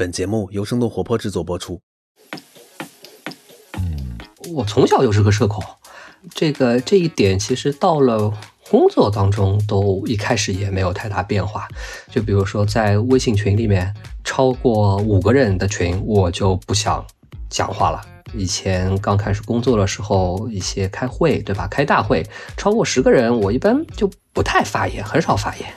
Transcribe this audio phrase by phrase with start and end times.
[0.00, 1.78] 本节目由生动活泼制作播出。
[4.54, 5.62] 我从小就是个社恐，
[6.34, 8.32] 这个这一点其实到了
[8.70, 11.68] 工作当中都一开始也没有太大变化。
[12.08, 13.94] 就比如说在微信群里面，
[14.24, 17.06] 超过五个人的群，我就不想
[17.50, 18.00] 讲话了。
[18.32, 21.68] 以前刚开始工作的时候，一些开会，对吧？
[21.68, 22.26] 开大会，
[22.56, 25.70] 超过十个人，我一般就不太发言，很少发言。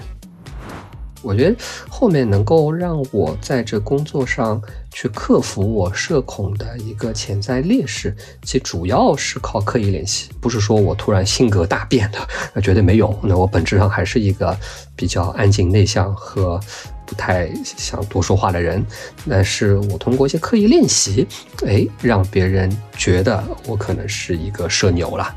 [1.23, 1.55] 我觉得
[1.89, 4.61] 后面能够让我在这工作上
[4.91, 12.19] 去克服我社恐的一个潜在劣势，其主要是靠刻意练习，不是说我突然性格大变的，
[12.53, 13.17] 那绝对没有。
[13.23, 14.55] 那我本质上还是一个
[14.95, 16.59] 比较安静内向和
[17.05, 18.85] 不太想多说话的人，
[19.29, 21.25] 但是我通过一些刻意练习，
[21.65, 25.33] 哎，让别人觉得我可能是一个社牛了，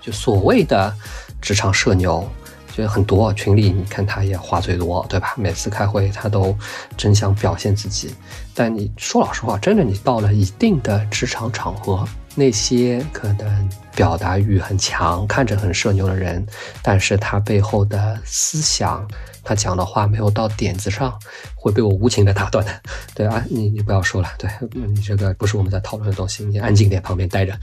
[0.00, 0.92] 就所谓的
[1.40, 2.28] 职场社牛。
[2.72, 5.34] 就很多群里，你看他也话最多，对吧？
[5.36, 6.56] 每次开会他都
[6.96, 8.14] 真想表现自己。
[8.54, 16.44] 但你说老实话，真的你到了一定的职场场合，那些可能表达欲很强、看着很社牛的人，
[16.82, 19.06] 但是他背后的思想，
[19.42, 21.18] 他讲的话没有到点子上，
[21.54, 22.72] 会被我无情的打断的。
[23.14, 27.54] 对啊，你你不要说了，对你这个不是我们在讨论的东西，你安静点，旁边待着。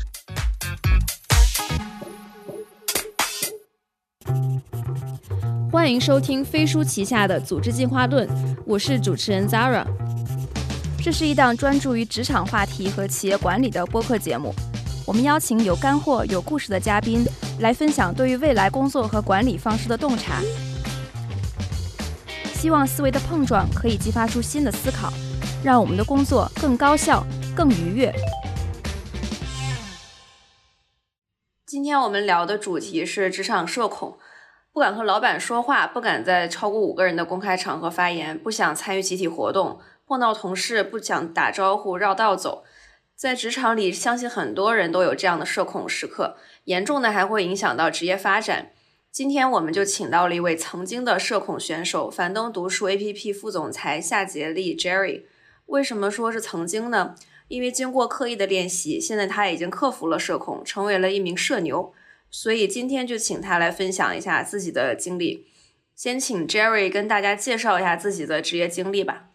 [5.72, 8.28] 欢迎收听飞书旗下的《组织进化论》，
[8.66, 9.86] 我是主持人 Zara。
[11.02, 14.54] 这是一档专注于职场话题和企业管理的播客节目。
[15.06, 17.26] 我们邀请有干货、有故事的嘉宾
[17.60, 20.42] 来分享对于未来工作和管理方式的洞察，
[22.54, 25.12] 希望思维的碰撞可以激发出新的思考，
[25.64, 28.14] 让我们的工作更高效、更愉悦。
[31.80, 34.18] 今天我们聊的主题是职场社恐。
[34.74, 42.66] 不敢和老板说话，不敢在超过五个人的公开场合发言，不想参与集体活动，碰到同事不想打招呼，绕道走。
[43.16, 48.72] 在职场里，相信很多人都有这样的社恐时刻，严重的还会影响到职业发展。
[49.10, 55.24] 今天我们就请到了一位曾经的社恐选手，樊登读书 APP 副总裁夏杰利 Jerry。
[55.68, 57.16] 为什么说是曾经呢？
[57.50, 61.92] 因为经过刻意的练习，现在他已经克服了社恐，成为了一名社牛。
[62.30, 65.48] 所以今天就请他来分享一下自己的经历。
[65.96, 69.26] 先请 Jerry 跟大家介绍一下自己的职业经历吧。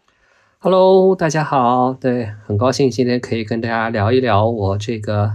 [0.59, 5.33] Hello，大家好，对，很高兴今天可以跟大家聊一聊我这个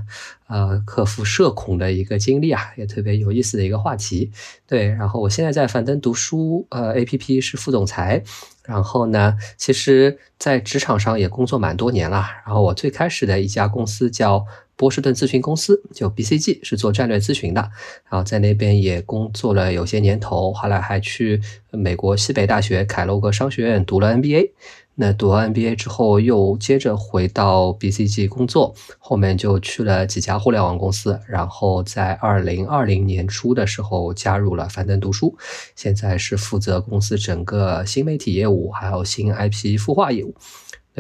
[0.49, 4.33] 呃克服社恐的一个经历啊，也特别有意思的一个话题。
[4.67, 8.25] 对，然后我现在在樊登读书呃 APP 是副总裁，
[8.65, 12.25] 然后呢，其实在职场上也工作蛮多年了。
[12.45, 14.45] 然后我最开始的一家公司叫。
[14.77, 17.61] 波士顿咨询公司就 BCG 是做战略咨询的，
[18.09, 21.39] 然后在那边也工作了有些年头，后来还去
[21.71, 24.53] 美国西北大学凯洛格商学院读了 MBA。
[25.03, 35.35] 那读完 MBA 之后，又接着回到 BCG 工作，后面就去了几家互联网公司，然后在二零二零年初的时候加入了樊登读书，
[35.75, 40.35] 现在是负责公司整个新媒体业务，还有新 IP 孵化业务。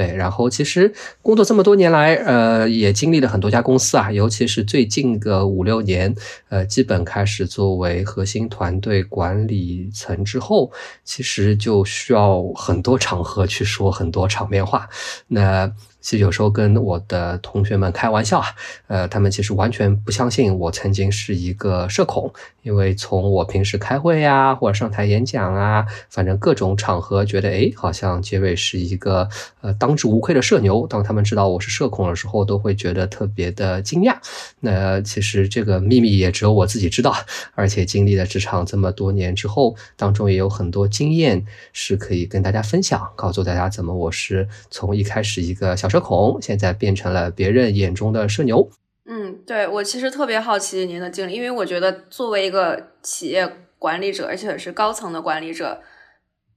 [0.01, 0.91] 对，然后其实
[1.21, 6.15] 工作这么多年来，呃，也经历了很多家公司啊，尤其是最近个五六年，
[6.49, 10.73] 呃，基本开始作为核心团队管理层之后，
[11.05, 14.89] 其实就需要很多场合去说很多场面话，
[15.29, 15.71] 那。
[16.01, 18.47] 其实有时候跟我的同学们开玩笑啊，
[18.87, 29.29] 呃，他们其实完全不相信我曾经是一个社恐，因为从我平时开会呀，或者上台演讲啊，反正各种场合，觉得哎，好像杰瑞是一个
[29.61, 30.87] 呃当之无愧的社牛。
[30.87, 34.17] 当他们知道我是社恐的时候，都会觉得特别的惊讶。
[34.61, 37.15] 那其实这个秘密也只有我自己知道，
[37.55, 41.45] 而且经历了职场这么多年之后，当中也有很多经验
[41.75, 45.90] 是可以跟大家分享，告诉大家怎么我是从一开始一个小。
[45.91, 48.71] 社恐现在变成了别人眼中的社牛。
[49.13, 55.83] 嗯，对我其实特别好奇您的经历，因为我觉得作为一个企业管理者，而且是高层的管理者，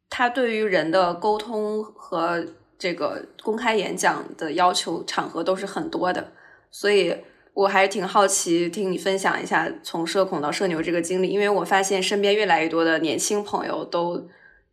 [0.08, 2.46] 他对于人的沟通和
[2.78, 6.32] 这个公开演讲的要求场合都是很多的，
[6.70, 7.18] 所以
[7.56, 14.28] 我还挺好奇听你分享一下从社恐到社牛这个经历，因为我发现身边越来越多的年轻朋友都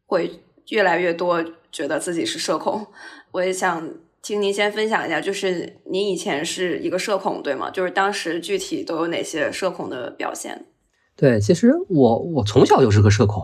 [0.05, 1.43] 会越来越多
[1.73, 2.87] 觉得自己是社恐，
[3.31, 3.91] 我也想。
[4.23, 7.71] 请您先分享一下，就是您以前是一个社恐，对吗？
[7.71, 10.67] 就是当时具体都有哪些社恐的表现？
[11.17, 13.43] 对，其实我我从小就是个社恐，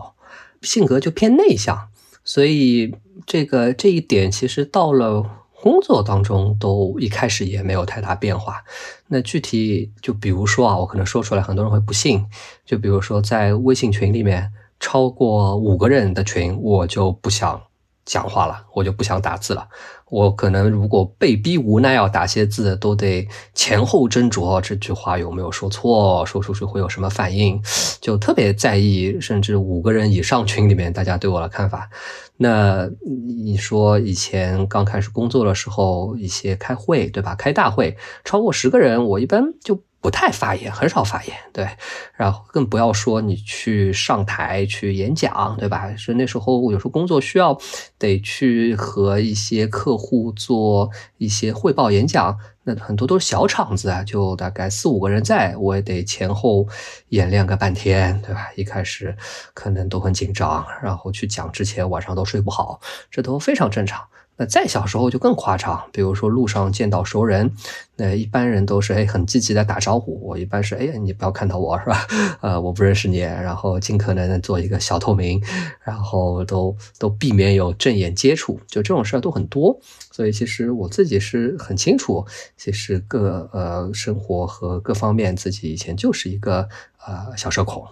[0.61, 1.89] 性格就偏内向，
[2.23, 2.95] 所以
[3.25, 5.25] 这个这一点其实到了
[5.61, 8.63] 工作当中都一开始也没有太大变化。
[9.07, 12.23] 那具体就比如说啊，我可能说出来很多人会不信，
[12.63, 17.63] 就比如说在微信群里面超过五个人的群，我就不想。
[18.09, 19.67] 讲话了，我就不想打字了。
[20.09, 27.61] 我可能如果被逼无奈要打些字，都得前后斟酌这句话有没有说错，说出去会有什么反应，
[27.99, 29.19] 就特别在意。
[29.19, 31.89] 甚至五个人以上群里面，大家对我的看法。
[32.37, 32.89] 那
[33.35, 37.35] 你说以前刚开始工作的时候，一些开会，对吧？
[37.35, 39.81] 开大会超过十个人，我一般就。
[40.07, 41.67] 不太发言，很少发言，对，
[42.15, 45.93] 然后更不要说你去上台去演讲，对吧？
[45.97, 47.59] 是那时候有时候工作需要
[47.99, 56.65] 得去和一些客户做一些汇报演讲，那很多都是小场子啊，就大概四五个人在，我也得前后
[57.09, 58.47] 演练个半天，对吧？
[58.55, 59.13] 一开始
[59.53, 62.79] 可能都很紧张，然后去讲之前晚上都睡不好，
[63.11, 64.07] 这都非常正常。
[64.39, 67.51] 那再小时候就更夸张，比如说路上见到熟人，
[67.95, 72.07] 那一般人都是哎很积极的打招呼，我一般是哎呀你不要看到我是吧？
[72.41, 75.43] 呃我不认识你，然后尽可能的做一个小透明，
[75.83, 79.79] 然后都都避免有正眼接触，就这种事儿都很多。
[80.11, 82.23] 所以其实我自己是很清楚，
[82.55, 86.69] 其实各呃生活和各方面自己以前就是一个
[87.07, 87.83] 呃小社恐。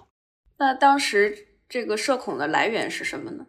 [0.57, 1.35] 那当时
[1.67, 3.45] 这个社恐的来源是什么呢？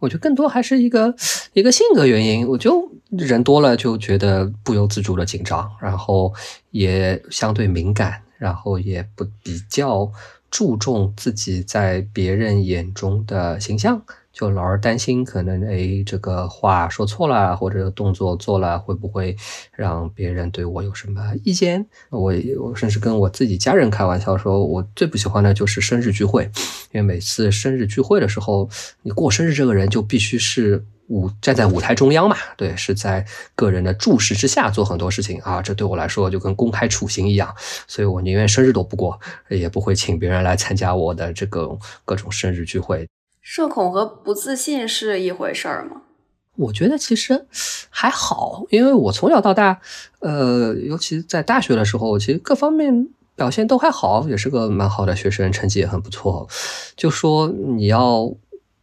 [0.00, 1.14] 我觉得更多还是一个
[1.52, 6.32] 一个性格原因，我就人多了就觉得不由自主的紧张，然后
[6.70, 10.10] 也相对敏感，然后也不比较
[10.50, 14.02] 注重自己在别人眼中的形象。
[14.38, 19.36] 就老是担心，可能哎，这个话说错了，或者动作做了，会不会
[19.72, 21.84] 让别人对我有什么意见？
[22.10, 26.44] 我我甚至跟我自己家人开玩笑说，我最不喜欢的就是生日聚会，
[26.92, 28.70] 因为每次生日聚会的时候，
[29.02, 33.26] 你过生日这个人就必须是舞站在舞台中央嘛，对，是在
[33.56, 37.52] 个人的注视之下做很多事情啊，这对我来说就跟公开处刑一样，
[37.88, 39.18] 所以我宁愿生日都不过，
[39.48, 43.08] 也不会请别人来参加我的这个各种生日聚会。
[43.40, 46.02] 社恐和不自信是一回事儿吗？
[46.56, 47.46] 我觉得其实
[47.88, 49.80] 还好，因为我从小到大，
[50.20, 56.48] 呃，尤其在大学的时候，其实各方面表现都还好，也是个蛮好的学生，成绩也很不错。
[56.96, 58.32] 就说你要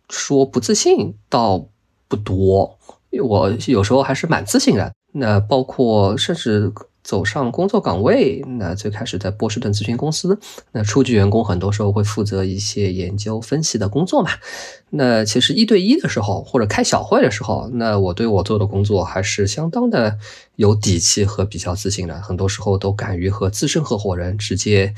[0.09, 1.67] 说不自信，倒
[2.07, 2.77] 不多，
[3.23, 4.93] 我有时候还是蛮自信的。
[5.13, 6.71] 那包括甚至。
[7.05, 10.39] 走上工作岗位，那最开始在波士顿咨询公司，
[10.71, 14.31] 那初级员工很多时候会负责一些研究分析的工作嘛。
[14.89, 20.17] 那其实一对一的时候，或者开小会的时候，那我对我做的工作还是相当的
[20.55, 22.19] 有底气和比较自信的。
[22.21, 24.95] 很多时候都敢于和资深合伙人直接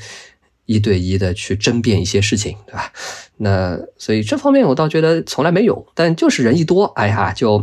[0.64, 2.90] 一对一的去争辩一些事情，对吧？
[3.36, 7.62] 那所以这方面我倒觉得从来没有，但就是人一多，哎呀，就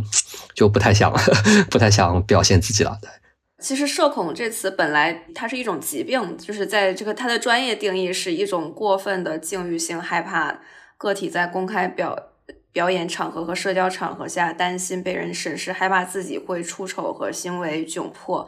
[0.54, 1.12] 就不太想
[1.68, 3.10] 不太想表现自己了，对。
[3.58, 10.60] 其实“社恐”这词本来它是一种疾病，就是在这个它的专业定义是一种过分的境遇性害怕
[10.98, 12.32] 个体在公开表
[12.70, 18.46] 表演场合和社交场合下担心被人审视，害怕自己会出丑和行为窘迫。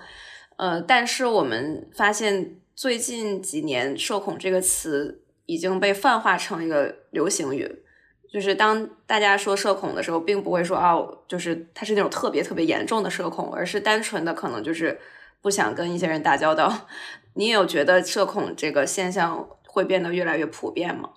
[0.57, 7.83] 呃，但是我们发现最近几年“社恐”这个词已经被泛化成一个流行语。
[8.31, 14.99] 就是当大家说社恐的时候，并不会说哦，就是他是那种特别特别严重的社恐，而是单纯的可能就是
[15.41, 16.87] 不想跟一些人打交道。
[17.35, 21.09] 你有觉得社恐这个现象会变得越来越普遍吗？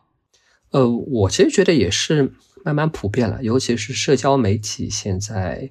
[0.71, 2.31] 呃，我其实觉得也是
[2.63, 5.69] 慢慢普遍了，尤其是社交媒体现在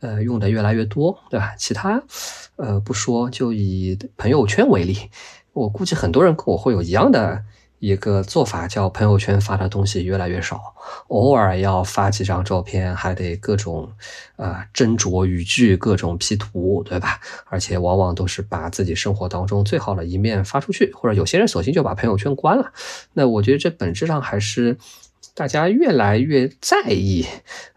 [0.00, 1.54] 呃用的越来越多，对吧？
[1.56, 2.02] 其他
[2.56, 4.96] 呃不说，就以朋友圈为例，
[5.52, 7.44] 我估计很多人跟我会有一样的。
[7.80, 10.60] 一个做法叫朋友圈发的东西越来越少，
[11.08, 13.90] 偶尔要发几张照片，还得各种
[14.36, 17.18] 呃斟酌语句，各种 P 图，对吧？
[17.46, 22.70] 而且往往都是把自己生活当中最好的一面发出去，或者有些人索性就把朋友圈关了。
[23.14, 24.76] 那我觉得这本质上还是
[25.34, 27.24] 大家越来越在意，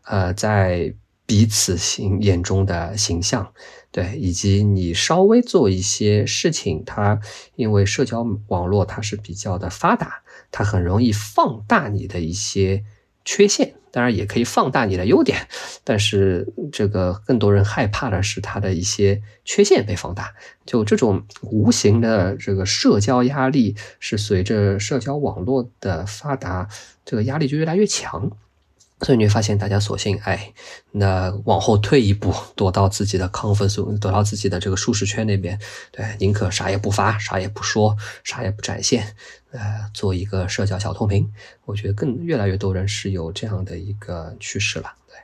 [0.04, 0.94] 呃，在
[1.26, 3.54] 彼此心眼中的形象。
[3.94, 7.20] 对，以及你稍微做一些事情，它
[7.56, 12.84] 因为社交网络它是比较的发达，它很容易放大你的一些
[13.24, 15.48] 缺陷，当然也可以放大你的优点，
[15.84, 20.34] 但是这个更多人害怕的是它的一些缺陷被放大，
[20.66, 26.68] 就这种无形的这个社交压力是随着社交网络的发达，
[27.06, 28.32] 这个压力就越来越强。
[29.04, 30.54] 所以你会发现，大家索性哎，
[30.92, 35.60] 那往后退一步，躲到自己的 comfort zone，躲到自己的这个舒适圈那边，
[35.92, 39.16] 对，宁可啥也不发，啥也不说，啥也不展现，
[39.52, 39.60] 呃，
[39.94, 41.32] 做一个社交小透明。
[41.66, 44.94] 我觉得更越来越多人是有这样的一个趋势了。
[45.08, 45.16] 对，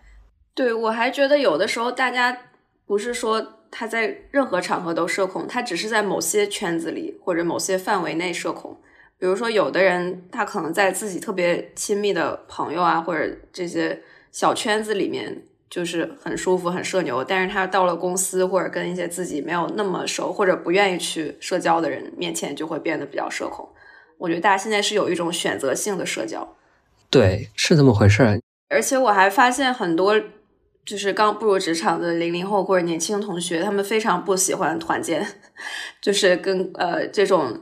[0.66, 2.38] 对我还觉得有的时候大家
[2.86, 8.78] 不是说他在任何场合都社恐，他只是在某些圈子里或者某些范围内社恐。
[9.20, 23.68] 比如说，有的人他可能在自己特别亲密的朋友啊，或者这些小圈子里面，就是很舒服、很社牛，但是他到了公司或者跟一些自己没有那么熟或者不愿意去社交的人面前，就会变得比较社恐。
[24.18, 26.56] 我觉得大家现在是有一种选择性的社交，
[27.10, 28.40] 对，是这么回事儿。
[28.70, 30.20] 而且我还发现很多
[30.86, 35.26] 就是刚步入职场的零零后或者年轻同学，他们非常不喜欢团建，
[36.02, 37.60] 就是跟呃这种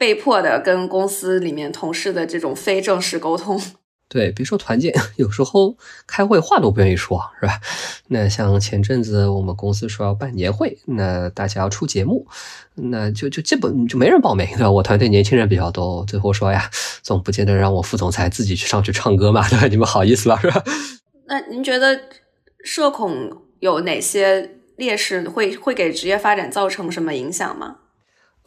[0.00, 3.60] 被迫的跟公司里面同事的这种非正式沟通。
[4.08, 5.76] 对，别说团建， 有时候
[6.06, 7.60] 开会话都不愿意说，是吧？
[8.08, 12.26] 那像前阵子我们公司说要办年会，那大家要出节目，
[12.74, 14.70] 那就就基本就没人报名，对吧？
[14.70, 16.70] 我团队年轻人比较多，最后说呀，
[17.02, 19.66] 总不见得让我副总裁自己去上去唱歌嘛，对吧？
[19.70, 20.64] 你们好意思吧，是吧？
[21.26, 22.00] 那您觉得
[22.64, 25.28] 社恐有哪些劣势？
[25.28, 27.76] 会会给职业发展造成什么影响吗？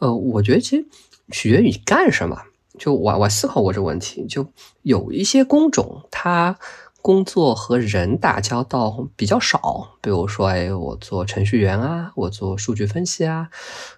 [0.00, 0.84] 呃，我觉得其实
[1.30, 2.36] 取决于你干什么。
[2.78, 4.46] 就我我思考过这个问题，就
[4.82, 6.58] 有一些工种，它
[7.00, 13.48] 工作和人打交道比较少，比如说，哎，我做程序员啊，我做数据分析啊，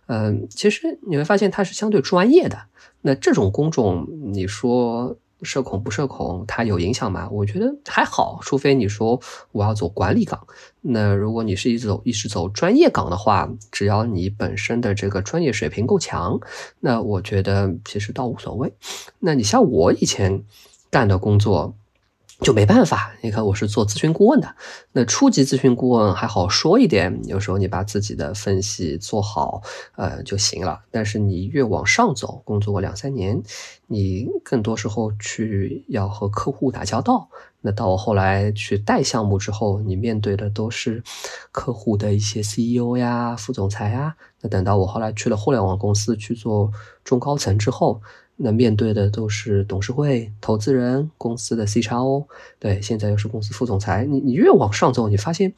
[0.06, 2.66] 嗯，其实你会发现它是相对专业的。
[3.02, 5.16] 那这种工种，你说。
[5.42, 7.28] 社恐不社恐，它有影响吗？
[7.30, 9.20] 我觉得还好，除非你说
[9.52, 10.46] 我要走管理岗。
[10.80, 16.40] 那如果你是一直走一直走专业岗的话，只要你本身的这个专业水平够强，
[16.80, 18.72] 那我觉得其实倒无所谓。
[19.18, 20.44] 那你像我以前
[20.90, 21.74] 干的工作。
[22.40, 24.54] 就没办法，你看我是做咨询顾问的，
[24.92, 29.62] 那初级咨询顾问还好说一点，有时候你把自己的分析做好，
[29.96, 30.80] 呃就行了。
[30.90, 33.42] 但是你越往上走，工作个两三年，
[33.86, 37.26] 你更多时候去要和客户打交道。
[37.62, 41.02] 那到我后来去带项目之后，你面对的都是
[41.50, 44.14] 客户的一些 CEO 呀、副总裁呀。
[44.42, 46.70] 那等到我后来去了互联网公司去做
[47.02, 48.02] 中高层之后。
[48.36, 52.26] 那面对的都是董事会、投资人、公司的 CXO，
[52.58, 54.04] 对，现在又是公司副总裁。
[54.04, 55.54] 你你越往上走，你发现，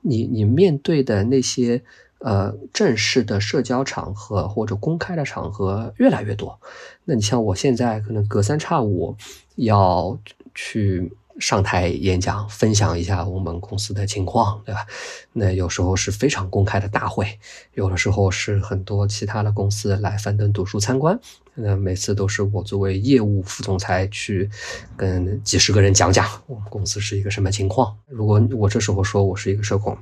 [0.00, 1.82] 你你面对的那些
[2.18, 6.58] 呃正式的社交场合或者公开的场合越来越多。
[7.04, 9.16] 那你像我现在可能隔三差五
[9.56, 10.18] 要
[10.54, 11.12] 去。
[11.38, 14.86] 上台演讲，分享一下我们公司的情况，对吧？
[15.32, 17.26] 那有时候是非常公开的大会，
[17.72, 21.18] 有的时候是很多其他的公司来樊登读书参观。
[21.54, 24.48] 那每次都是我作为业务副总裁去
[24.96, 27.96] 跟几十个人讲讲我们公司是一个什么情况。
[28.06, 29.96] 如果我这时候说我是一个社恐，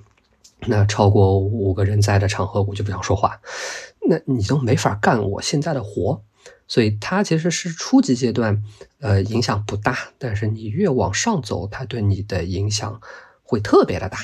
[0.66, 3.40] 那超过五个人在的场合我就不想说话，
[4.08, 6.22] 那你都没法干我现在的活。
[6.68, 8.62] 所以它其实是初级阶段，
[9.00, 9.98] 呃，影响不大。
[10.18, 13.00] 但是你越往上走，它对你的影响
[13.42, 14.18] 会特别的大。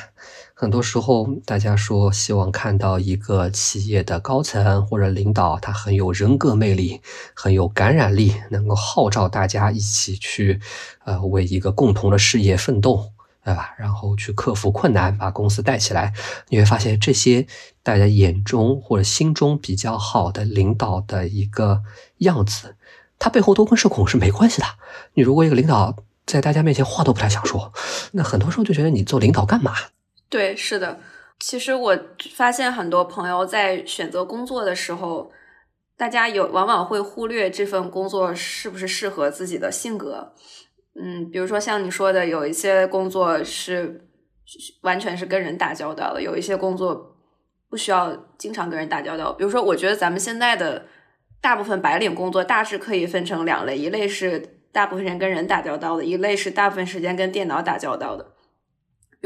[0.58, 6.98] 很多时候，大家说希望看到一个企业的高层或者领导，他很有人格魅力，
[7.34, 10.58] 很有感染力，能够号召大家一起去，
[11.04, 13.12] 呃，为一个共同的事业奋斗。
[13.44, 13.75] 对吧？
[13.78, 16.12] 然后去克服困难，把公司带起来。
[16.48, 17.46] 你会发现，这些
[17.80, 21.80] 大家眼中或者心中比较好的领导的一个
[22.18, 22.75] 样子，
[23.20, 24.66] 他背后都跟社恐是没关系的。
[25.14, 25.94] 你如果一个领导
[26.26, 27.72] 在大家面前话都不太想说，
[28.10, 29.75] 那很多时候就觉得你做领导干嘛？
[30.28, 30.99] 对，是的。
[31.38, 31.99] 其实我
[32.35, 35.30] 发现很多朋友在选择工作的时候，
[35.97, 40.33] 大家有往往会忽略这份工作是不是适合自己的性格。
[40.95, 44.09] 嗯，比如说像你说的，有一些工作是
[44.80, 47.16] 完全是跟人打交道的，有一些工作
[47.68, 49.33] 不需要经常跟人打交道。
[49.33, 50.87] 比如说，我觉得咱们现在的
[51.42, 54.40] 大部分白领工作大致可以分成两类，一类是
[54.73, 58.33] 大部分人跟人打交道的，一类是大部分时间跟电脑打交道的。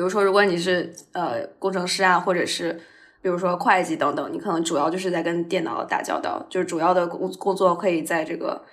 [0.01, 2.81] 比如说，如果你是呃工程师啊，或者是
[3.21, 8.65] 比如说会计等等，你可能主要就是在跟电脑打交道，就是主要的工工作可以在这个。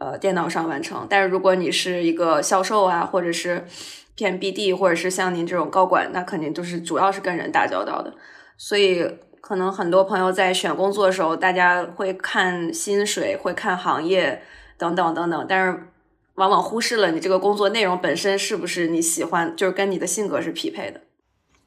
[0.00, 1.06] 呃，电脑上完成。
[1.08, 3.64] 但是如果你是一个销售啊，或者是
[4.16, 8.12] 偏 BD，或者是像您这种高管，那肯定就是主要是跟人打交道的。
[8.58, 9.08] 所以
[9.40, 14.42] 可能很多朋友在选工作的时候，大家会看薪水，会看行业
[14.76, 15.78] 等等等等，但是
[16.36, 21.00] 往往忽视了你这个工作内容本身是不是你喜欢，就是跟你的性格是匹配的。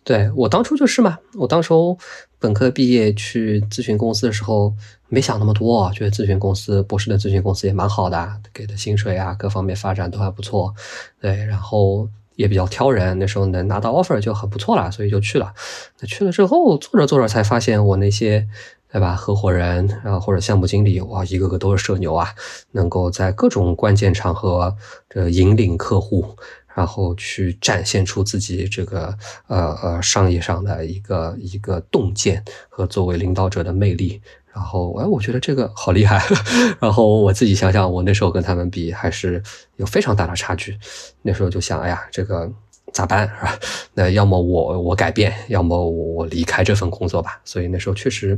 [0.04, 1.98] 对我当初就是嘛，我当初
[2.40, 4.74] 本科毕业去咨询公司的时候，
[5.10, 10.74] 没想那么多，觉得咨询公司、博士的咨询公司也蛮好的，给的薪水啊，各方面发展都还不错。
[11.20, 12.08] 对，然后
[12.38, 15.54] 也比较挑人，那时候能拿到 offer 就很不错了，所以就去了。
[16.00, 18.48] 那去了之后，做着做着才发现，我那些
[18.91, 22.29] 对吧，合伙人啊或者项目经理，哇，一个个都是社牛啊，
[22.72, 24.75] 能够在各种关键场合
[25.10, 26.36] 这引领客户。
[26.77, 29.12] 然后去展现出自己这个
[29.48, 34.22] 呃呃商业上的一个一个洞见和作为领导者的魅力，
[34.53, 36.24] 然后哎，我觉得这个好厉害。
[36.79, 39.41] 然后我自己想想，我那时候跟他们比还是
[39.77, 40.77] 有非常大的差距。
[41.24, 42.48] 那时候就想，哎呀，这个
[42.94, 43.60] 咋办是吧？
[43.96, 47.41] 那要么我我改变，要么我我离开这份工作吧。
[47.44, 48.38] 所以那时候确实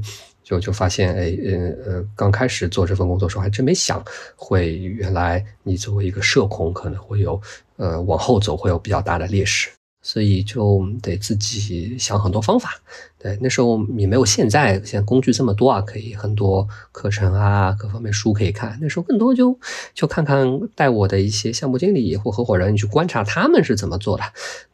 [0.49, 4.03] 就就发现，哎，嗯呃，刚开始做这份工作的时候，还真没想
[4.35, 7.39] 会原来你作为一个社恐可能会有
[7.77, 9.69] 呃往后走会有比较大的劣势。
[10.01, 12.81] 所以就得自己想很多方法。
[13.21, 18.79] 对，那时候也没有现在现在工具这么多啊，可以很多课程啊，各方面书可以看。
[18.81, 19.59] 那时候更多就
[19.93, 24.23] 就看看带我的一些项目经理或合伙人，你去观察他们是怎么做的。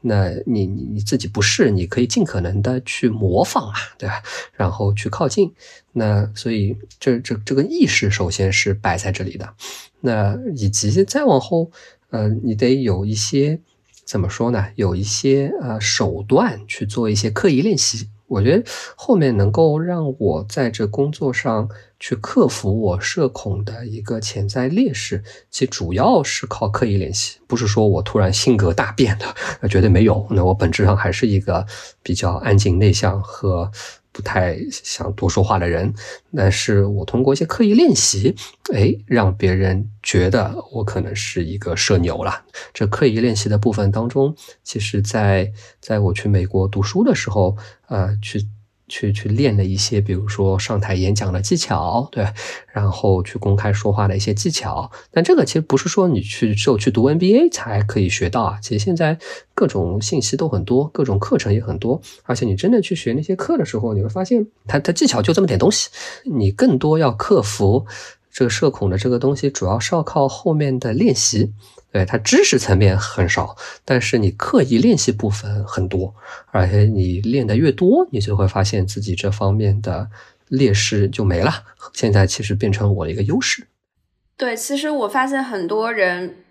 [0.02, 4.22] 那你你你自己不是，你可以尽可能的去模仿嘛，对吧？
[4.54, 5.52] 然后去靠近。
[5.94, 9.54] 那所以这这这个意识首先是摆在这里的。
[10.02, 11.72] 那以及再往后，
[12.12, 13.60] 呃，你得有一些。
[14.06, 14.68] 怎么说呢？
[14.76, 18.64] 有一些呃手段去做一些刻意练习，我觉得
[18.96, 29.36] 后面能够让我在这工作上去克服我社恐的一个潜在劣势，其主要是靠刻意练习，不是说我突然性格大变的，
[29.70, 30.26] 绝对没有。
[30.32, 31.66] 那我本质上还是一个
[32.02, 33.72] 比较安静内向和。
[34.16, 35.94] 不太想多说话的人，
[36.34, 38.34] 但是我通过一些刻意练习，
[38.74, 42.46] 哎，让别人觉得我可能是一个社牛了。
[42.74, 47.58] 这刻意练习的部分当中，其实，在在我去美国读书的时候，
[47.90, 48.48] 呃，去。
[48.88, 52.28] 去去练的一些，比如说上台演讲的技巧，对，
[52.72, 54.90] 然后去公开说话的一些技巧。
[55.12, 58.60] 但这个其实不是说你去只有去读 NBA 才可以学到啊。
[58.62, 59.18] 其实现在
[59.54, 65.90] 各种信息都很多，各种课程也很多，而且你真的去学那些课的时候，你会发现，它它技巧就这么点东西。
[66.24, 67.86] 你更多要克服
[68.32, 71.52] 这个社恐的这个东西，主要是要靠后面的练习。
[71.96, 76.14] 对它知识层面很少，但是你刻意练习部分很多，
[76.52, 80.10] 而且你练的越多，你就会发现自己这方面的
[80.50, 81.64] 劣势就没了。
[81.94, 83.68] 现在其实变成我的一个优势。
[84.36, 86.44] 对，其实我发现很多人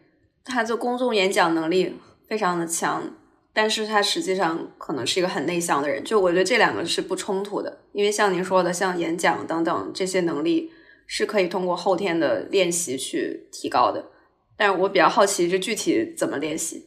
[0.46, 1.94] 他的公众演讲能力
[2.26, 3.02] 非常的强，
[3.52, 6.02] 但是他实际上可能是一个很内向的人。
[6.02, 10.70] 就我觉得这两个是不冲突的，因为像您说的，像演讲等等这些能力
[11.06, 14.02] 是可以通过后天的练习去提高的。
[14.56, 16.84] 但是我比较好奇，这具体怎么练习？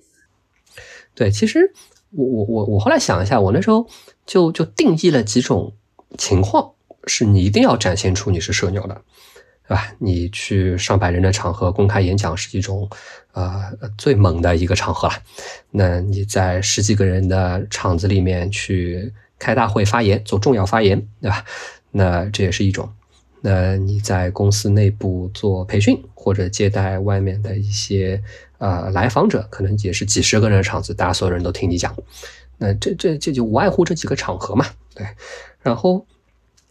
[1.14, 1.72] 对，其实
[2.12, 3.88] 我我我我后来想一下，我那时候
[4.26, 5.74] 就就定义了几种
[6.18, 6.74] 情况，
[7.06, 9.02] 是你一定要展现出你是社牛的，
[9.68, 9.96] 对吧？
[10.00, 12.90] 你去上百人的场合公开演讲是一种
[13.34, 15.16] 呃最猛的一个场合了。
[15.72, 21.44] 那你在十几个人的场子里面去开大会发言，做重要发言，对吧？
[21.92, 22.94] 那这也是一种。
[23.42, 28.22] 那你在公司内部做培训，或者接待外面的一些
[28.58, 31.96] 呃来访者，可能也是几十个人的场子，大家所有人都听你讲。
[32.58, 35.06] 那这这这就无外乎这几个场合嘛，对。
[35.62, 36.06] 然后，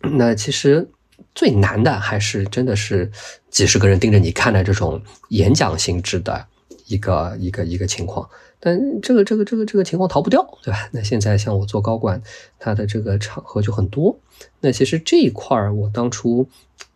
[0.00, 0.88] 那其实
[1.34, 3.10] 最难的还是真的是
[3.50, 6.46] 几十个人盯着你看的这种演讲性质的
[6.86, 8.28] 一个一个一个情况。
[8.66, 10.88] 但这个这个这个这个情况逃不掉，对吧？
[10.90, 12.20] 那现在像我做高管，
[12.58, 14.18] 他的这个场合就很多。
[14.58, 16.48] 那其实这一块儿，我当初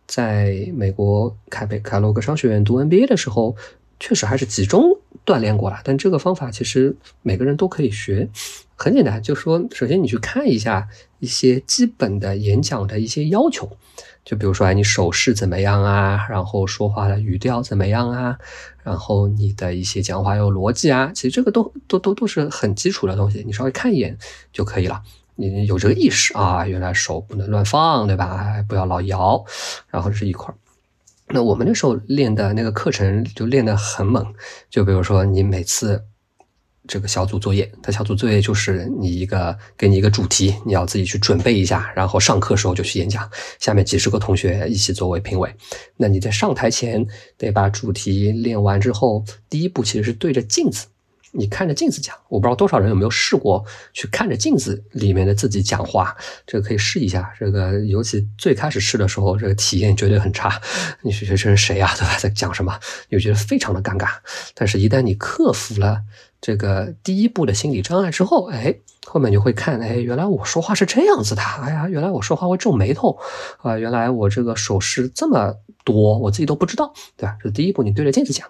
[0.05, 3.55] 在美国凯北凯罗格商学院读 NBA 的时候，
[4.01, 4.83] 确实还是集中
[5.25, 5.79] 锻炼过了。
[5.85, 8.27] 但这个方法其实每个人都可以学，
[8.75, 13.69] 很简单，就说首先你去看一下一些基本的演讲的一些要求。
[14.23, 16.27] 就比如说，哎，你手势怎么样啊？
[16.29, 18.37] 然后说话的语调怎么样啊？
[18.83, 21.11] 然后你的一些讲话有逻辑啊？
[21.13, 24.17] 其实这个都都都都是很基础的东西，你稍微看一眼
[24.53, 25.01] 就可以了。
[25.35, 28.63] 你有这个意识啊，原来手不能乱放，对吧？
[28.67, 29.43] 不要老摇。
[29.89, 30.55] 然后是一块儿
[31.27, 34.33] 那我们那时候练的那个课程就练得很猛，
[34.69, 36.03] 就比如说你每次。
[36.87, 45.53] 这个小组作业，它小组作业就是你一个给你一个主题，你要自己去准备一下，然后上课时候就去演讲，下面几十个同学一起作为评委。
[45.95, 47.05] 那你在上台前
[47.37, 50.87] 得把主题练完之后，第一步其实是对着镜子，
[51.31, 52.15] 你看着镜子讲。
[52.29, 56.15] 我不知道多少人有没有试过去看着镜子里面的自己讲话，
[56.45, 57.33] 这个可以试一下。
[57.39, 60.61] 这个尤其最开始试的时候，这个体验绝对很差。
[61.01, 61.93] 你学这是谁啊？
[61.95, 62.17] 对吧？
[62.17, 62.79] 在讲什么？
[63.09, 64.09] 你就觉得非常的尴尬。
[64.53, 66.03] 但是，一旦你克服了。
[66.41, 73.15] 这个第一步的心理障碍之后，哎，后面你就会看，哎，原来我说话是这样子的，哎呀，原来我说话会皱眉头，
[73.59, 77.37] 啊，原来我这个手势这么多，我自己都不知道，对吧？
[77.43, 78.49] 这第一步，你对着镜子讲。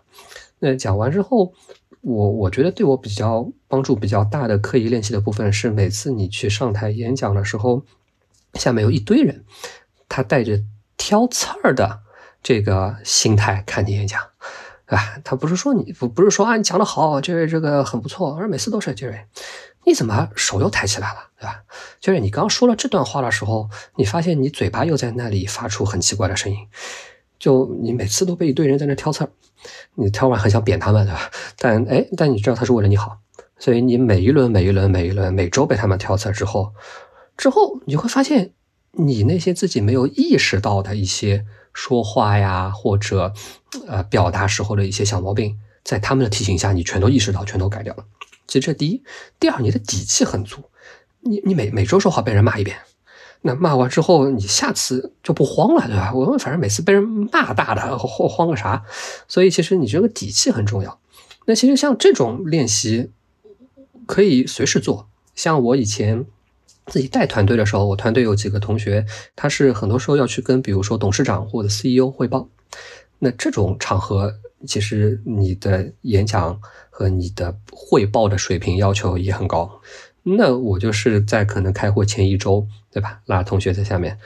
[0.59, 1.53] 那讲完之后，
[2.01, 7.83] 我我觉得对我比较帮助比较大的刻意练习的部分是，每次你去上台演讲的时候，
[8.55, 9.45] 下面有一堆人，
[10.09, 10.61] 他带着
[10.97, 12.01] 挑刺儿的
[12.41, 14.19] 这个心态看你演讲。
[14.87, 19.25] 啊，他不是说你不不是说啊，你讲的好，杰瑞这个很不错，而每次都是杰瑞，
[19.85, 21.63] 你怎么手又抬起来了，对吧？
[22.01, 26.57] 杰瑞，你刚说了这段话的时候，你发现你嘴巴又在那里发出很奇怪的声音，
[27.39, 29.29] 就你每次都被一堆人在那挑刺儿，
[29.95, 31.31] 你挑完很想扁他们，对吧？
[31.57, 33.17] 但哎，但你知道他是为了你好，
[33.57, 36.73] 所以你每一轮、每一轮、每一轮，每周被他们挑刺之后，
[37.37, 38.53] 之后你会发现，
[38.91, 43.33] 你那些自己没有意识到的一些说话呀，或者
[43.87, 48.05] 呃表达时候的一些小毛病，在他们的提醒下，你全都意识到，全都改掉了。
[48.47, 49.03] 其实这第一，
[49.39, 50.61] 第二，你的底气很足。
[51.21, 52.75] 你你每每周说话被人骂一遍，
[53.41, 56.13] 那骂完之后，你下次就不慌了，对吧？
[56.13, 58.83] 我们反正每次被人骂大的，慌慌个啥？
[59.27, 60.99] 所以其实你这个底气很重要。
[61.45, 63.11] 那其实像这种练习。
[64.07, 65.07] 可以随时做。
[65.35, 66.25] 像我以前
[66.87, 69.05] 自己带团队的时候，我团队有几个同学，
[69.37, 72.49] 他是很多时候要去跟，比如说董事长或者 CEO 汇报。
[73.19, 74.33] 那这种场合，
[74.67, 79.79] 其实你的演讲和你的汇报的水平要求也很高。
[80.23, 83.19] 那我就是在可能开会前一周，对吧？
[83.25, 84.17] 拉同学在下面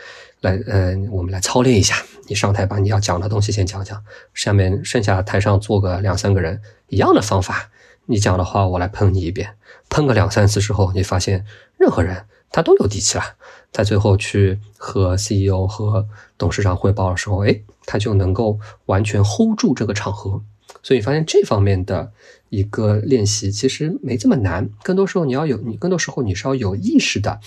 [0.42, 1.96] 来，呃，我们来操练一下。
[2.28, 4.04] 你上台把你要讲的东西先讲讲，
[4.34, 7.70] 下面剩下台上坐个两三个人，一样的方法。
[8.08, 9.56] 你讲的话，我来喷你一遍，
[9.90, 11.46] 喷个两三次之后，你发现
[11.78, 13.24] 任何人他都有底气了，
[13.72, 20.42] 在最后去和 CEO 和董事长汇报的时候，哎，他就能够完全 hold 住这个场合。
[20.84, 22.12] 所以发现这方面的
[22.56, 27.40] 一个练习其实没这么难，更多时候你要有，你更多时候你是要有意识的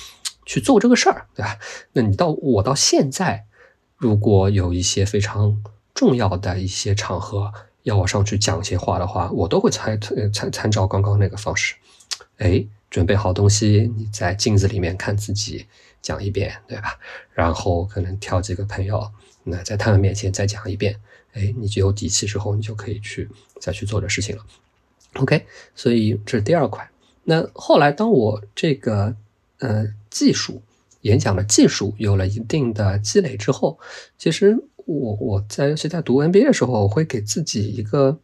[0.44, 1.59] 去做这个事儿，对吧？
[1.92, 3.47] 那你到我到现在，
[3.97, 5.62] 如果有一些非常
[5.94, 7.53] 重要的一些场合。
[7.85, 9.99] 要我上去讲一些话的话，我都会参
[10.31, 11.75] 参参照刚刚那个方式。
[12.37, 15.64] 哎，准备好东西，你在镜子里面看自己
[16.03, 16.99] 讲一遍，对吧？
[17.33, 19.11] 然后可能挑几个朋友，
[19.44, 21.01] 那在他们面前再讲一遍。
[21.33, 23.27] 哎，你就有底气之后，你就可以去
[23.59, 24.44] 再去做的事情了。
[25.14, 25.44] OK，
[25.75, 26.88] 所以这是第二块。
[27.25, 29.14] 那后来当我这个
[29.59, 30.62] 呃技术
[31.03, 33.79] 演讲的技术有了一定的积累之后，
[34.16, 34.59] 其实。
[34.90, 38.18] 我我在尤其在读 MBA 的时候，我会给自己一个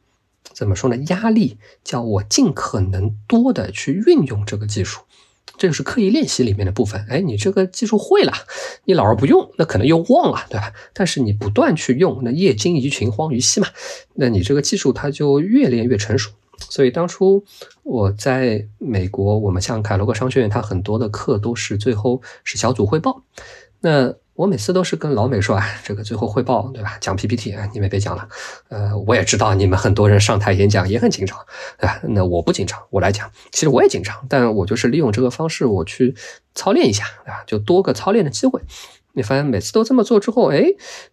[0.55, 0.97] 怎么说呢？
[1.09, 5.03] 压力，叫我尽可能多的去运用这个技术，
[5.59, 7.05] 这个是刻意练习里面的部分。
[7.11, 8.33] 哎，你这个技术会了，
[8.87, 10.73] 你老是不用，那可能又忘了，对吧？
[10.95, 13.69] 但是你不断去用，那业精于勤，荒于嬉嘛，
[14.15, 16.33] 那你这个技术它就越练越成熟。
[16.59, 17.45] 所以当初
[17.83, 23.23] 我在美国，我们像凯罗格商学院，它很多的课都是最后是小组汇报，
[23.81, 24.15] 那。
[24.37, 26.99] 我每次都是跟老美说啊，这个最后汇报，对吧？
[27.01, 28.29] 讲 PPT 啊，你们别讲了。
[28.69, 31.39] 呃，我也知道你们很多人上台演讲也很紧张，
[31.79, 32.01] 对吧？
[32.03, 33.31] 那我不紧张，我来讲。
[33.53, 36.17] 其实我也紧张，但我就是利用这个方式，我去
[36.53, 37.45] 操练一下，对吧？
[37.47, 38.61] 就多个操练的机会。
[39.15, 40.65] 你发现每次都这么做之后，哎，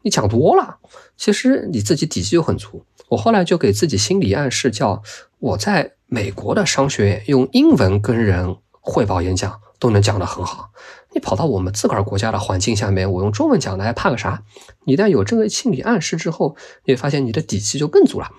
[0.02, 0.78] 你讲多了，
[1.16, 2.84] 其实你自己底气就很足。
[3.10, 5.02] 我后来就给自己心理暗示，叫
[5.40, 10.72] 我在美国的商学院用英文跟人汇报演讲都能讲得很好。
[11.14, 14.44] 你跑到我们自个儿国家的环境下面，我用中文讲的还怕个啥？
[14.86, 18.32] 一旦有这个心理暗示之后，你会发现你的底气就更足了。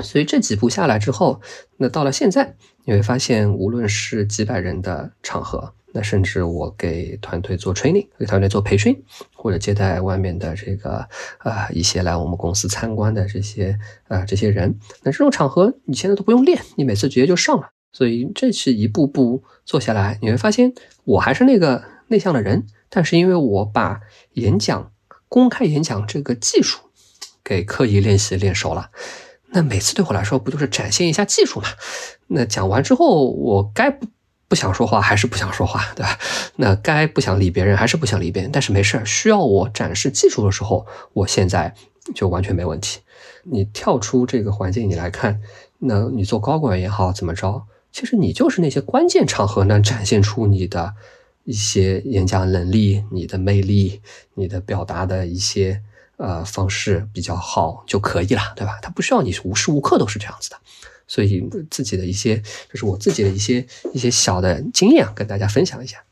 [0.00, 1.40] 所以这几步下来之后，
[1.78, 2.54] 那到了现在，
[2.84, 9.02] 你会发现，无论是几百人的场合，那甚至我给团队做 training，给团队做培训，
[9.34, 11.08] 或者接待外面的这个
[11.42, 13.78] 呃一些来我们公司参观的这些
[14.08, 17.70] 呃这些人，那这种场合你现在都不用练，你每次直接就上了。
[17.92, 21.82] 所以这是一步步做下来，你会发现我还是那个。
[22.08, 24.00] 内向的人，但是因为我把
[24.34, 24.92] 演讲、
[25.28, 26.78] 公开演讲这个技术
[27.42, 28.90] 给刻意练习练熟了，
[29.50, 31.66] 那每次对我来说不就是展现一下技术嘛？
[32.28, 34.06] 那讲完之后，我该不
[34.48, 36.18] 不想说话还是不想说话，对吧？
[36.56, 41.74] 那该不想理别人还是不想理别人，但是没事儿需要我展示技术的时候，我现在
[42.14, 43.00] 就完全没问题。
[43.44, 45.40] 你跳出这个环境，你来看，
[45.78, 47.66] 那你做高管也好，怎么着？
[47.92, 50.94] 其实你就是那些关键场合能展现出你的。
[51.48, 54.02] 一些演讲能力、你的魅力、
[54.34, 55.80] 你的表达的一些
[56.16, 58.80] 呃方式比较好就可以了，对吧？
[58.82, 60.56] 他不需要你无时无刻都是这样子的。
[61.06, 62.36] 所以自己的一些，
[62.70, 66.02] 就是我自己的一些一些小的经验，跟大家分享一下。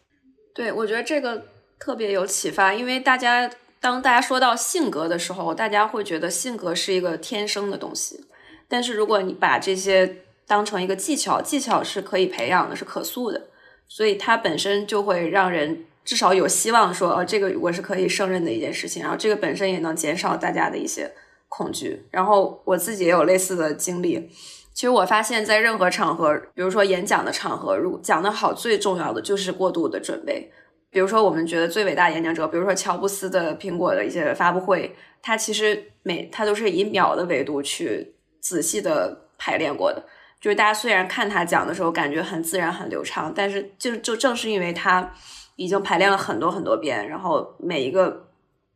[0.55, 1.47] 对，我觉得这个
[1.79, 8.25] 特别有启发，因为大家当大家说到性格的时候，大家会觉得性格是一个天生的东西，
[8.69, 13.49] 但是如果你把这些当成一个技巧，技巧是可以培养的，是可塑的。
[13.89, 19.03] 所以它本身就会让人至少有希望说，哦，这个我是可以胜任的一件事情。
[19.03, 21.13] 然后这个本身也能减少大家的一些
[21.49, 22.05] 恐惧。
[22.11, 24.31] 然后我自己也有类似的经历。
[24.75, 30.51] 其实我发现，在任何场合，比如说演讲的场合，如讲得好，最重要的就是过度的准备。
[30.91, 40.05] 比如说我们觉得最伟大演讲者，比如说乔布斯的苹果的一些发布会，他其实每他都是以秒的维度去仔细的排练过的。
[40.41, 45.13] 就是大家虽然看他讲的时候感觉很自然很流畅，但是就就正是因为他
[45.57, 48.29] 已经排练了很多很多遍，然后每一个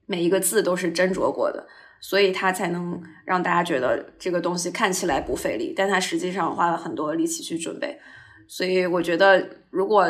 [0.07, 1.67] 每一个字都是斟酌过的，
[2.01, 7.99] 所以他才能让大家觉得这个东西看起来不费力，但他实际上花了很多力气去准备。
[8.47, 10.07] 所以我觉得，如果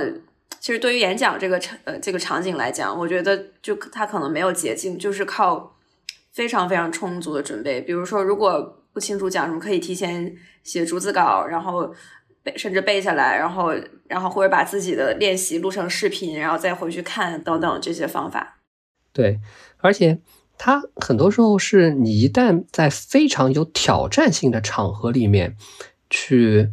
[0.61, 5.77] 其实对于演讲这个场呃这个场景来讲，我觉得就他可能没有捷径，就是靠
[6.33, 7.81] 非常非常充足的准备。
[7.81, 11.93] 比如说，如果不清楚讲什么，可以提前写逐字稿，然后
[12.43, 13.73] 背甚至背下来，然后
[14.09, 18.59] 然后或者把自己的练习录成视频，然后再回去看等等这些方法。
[19.13, 19.41] 对，
[19.79, 20.21] 而且
[20.59, 25.57] 他很多时候是你一旦在非常有挑战性的场合里面
[26.11, 26.69] 去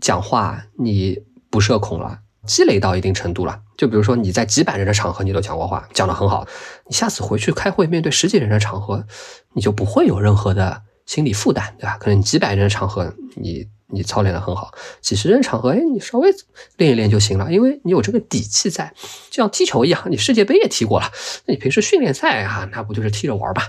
[0.00, 2.20] 讲话，你不社恐了。
[2.46, 6.48] 积累到一定程度了，就比如说你在几百人的场合你都讲过话，讲得很好，
[6.86, 9.04] 你下次回去开会面对十几人的场合，
[9.52, 11.98] 你就不会有任何的心理负担，对吧？
[11.98, 16.30] 可能你几百人的场合你你操练的很好，几十人场合，哎，你稍微
[16.76, 18.92] 练一练就行了，因为你有这个底气在，
[19.30, 21.06] 就像踢球一样，你世界杯也踢过了，
[21.46, 23.62] 那你平时训练赛啊，那不就是踢着玩吧？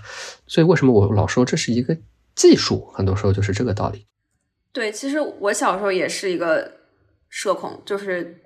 [0.48, 1.98] 所以为什么我老说这是一个
[2.36, 4.06] 技术，很多时候就是这个道理。
[4.72, 6.72] 对，其实我小时候也是一个
[7.30, 8.38] 社恐，就是。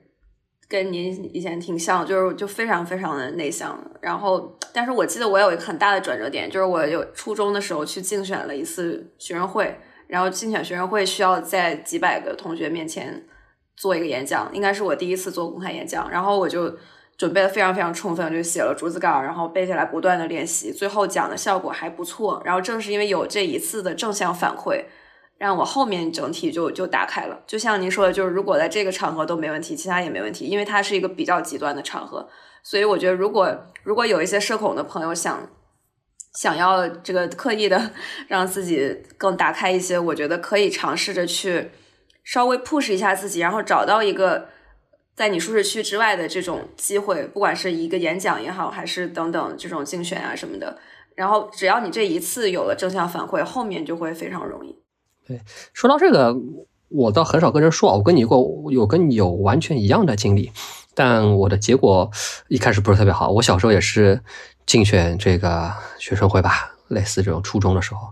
[0.68, 3.80] 跟您以前挺像，就是就非常非常的内向。
[4.02, 13.26] 然后，但是我记得我有一个很大的转折点，就是我有初中的时候去竞选了一次学生会，然后竞选学生会需要在几百个同学面前
[13.76, 16.10] 做一个演讲，应该是我第一次做公开演讲。
[16.10, 16.76] 然后我就
[17.18, 22.42] 准备的非常非常充分，就写了逐字稿，然后背下来，不断的练习，最后讲的效果还不错。
[22.46, 24.86] 然后正是因为有这一次的正向反馈。
[25.38, 32.26] 让我后面整体就就打开了，就像您说的，就是如果在这个场合都没问题，其他也没问题，因为它是一个比较极端的场合，
[32.64, 35.46] 所以我觉得如果如果有一些社恐的朋友想
[36.36, 37.92] 想要这个刻意的
[38.28, 41.72] 让自己更打开一些，我觉得可以尝试着去
[42.24, 44.50] 稍微 push 一下自己，然后找到一个
[45.16, 50.78] 在你舒适区之外的这种机会，不管是一个演讲也好，还是等等这种竞选啊什么的，
[51.16, 54.76] 然后只要你这一次有了正向反馈，后面就会非常容易。
[55.26, 55.40] 对，
[55.74, 56.36] 说到这个，
[56.90, 57.92] 我倒很少跟人说。
[57.94, 60.52] 我跟你过，有跟你有完全一样的经历，
[60.96, 62.10] 但我的结果
[62.48, 63.30] 一开始不是特别好。
[63.30, 64.22] 我小时候也是
[64.66, 68.10] 竞选这个学生会吧，类似这种初中的时候，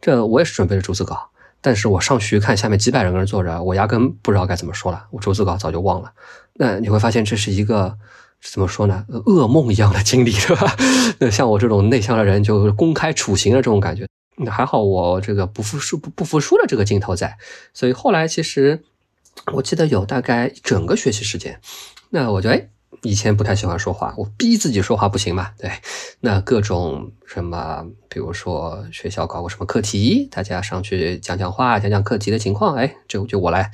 [0.00, 6.12] 这我也是准备了逐字稿，但是我上去看下面几百人个人坐着，我压根不知道该怎么说了，我逐字稿早就忘了。
[6.54, 7.98] 那你会发现这是一个
[8.42, 9.04] 怎么说呢？
[9.08, 10.76] 噩梦一样的经历， 是吧？
[11.18, 14.06] 那像我这种内向的人，就公开处刑的这种感觉。
[14.42, 17.36] 那还好我这个不服输不不服输的这个劲头在，
[17.74, 18.82] 所以后来其实
[19.52, 21.60] 我记得有大概整个学习时间，
[22.10, 22.68] 那我就哎，
[23.02, 25.70] 以前不太喜欢说话，我逼自己说话不行嘛，对，
[26.20, 33.70] 那各种什么，比如说学校搞过什么课题，大家上去讲讲话，讲讲课题的情况，哎，就就我来，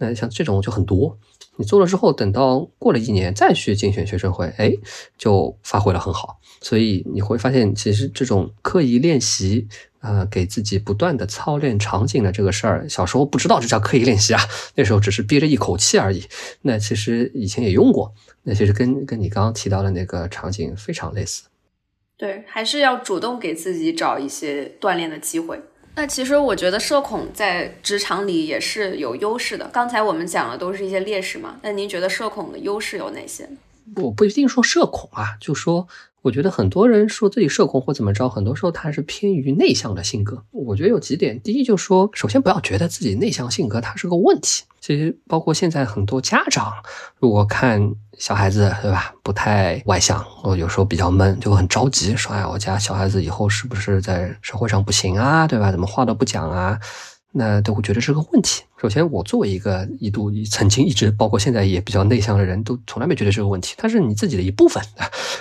[0.00, 1.16] 那像这种就很多。
[1.56, 4.72] 你做了之后，等到过了一年再去竞选学生会，哎，
[5.18, 6.40] 就发挥了很好。
[6.62, 9.68] 所以你会发现，其实这种刻意练习，
[10.00, 14.40] 呃，给自己不断的操练场景的这个事儿，小时候不知道这叫刻意练习啊，
[14.76, 16.24] 那时候只是憋着一口气而已。
[16.62, 21.44] 那其实以前也用过，那其实跟跟你刚刚提到的那个场景非常类似。
[22.16, 25.60] 对，还是要主动给自己找一些锻炼的机会。
[25.94, 29.68] 那其实我觉得社恐在职场里也是有优势的。
[29.68, 33.48] 刚才我们讲的都是一些劣势嘛，那您觉得社恐的优势有哪些？
[33.96, 35.86] 我不一定说社恐啊，就说。
[36.22, 40.42] 我觉得很多人说自己社恐或怎么着，很多时候他是偏于内向的性格。
[40.50, 44.64] 我觉得有几点，第一就说，首先不要觉得自己内向性格它是个问题。
[44.80, 46.72] 其实包括现在很多家长，
[47.18, 55.70] 如果看小孩子对吧，不太外向，我有时候比较闷，就很着急，说哎，我家小孩子以后是不是在社会上不行啊，对吧？
[55.70, 56.78] 怎么话都不讲啊？
[57.32, 58.62] 那都会觉得是个问题。
[58.76, 63.74] 首先，我作为一个一度曾经一直包括现在也比较内向的人，都从来没觉得是个问题。
[63.78, 64.82] 它是你自己的一部分。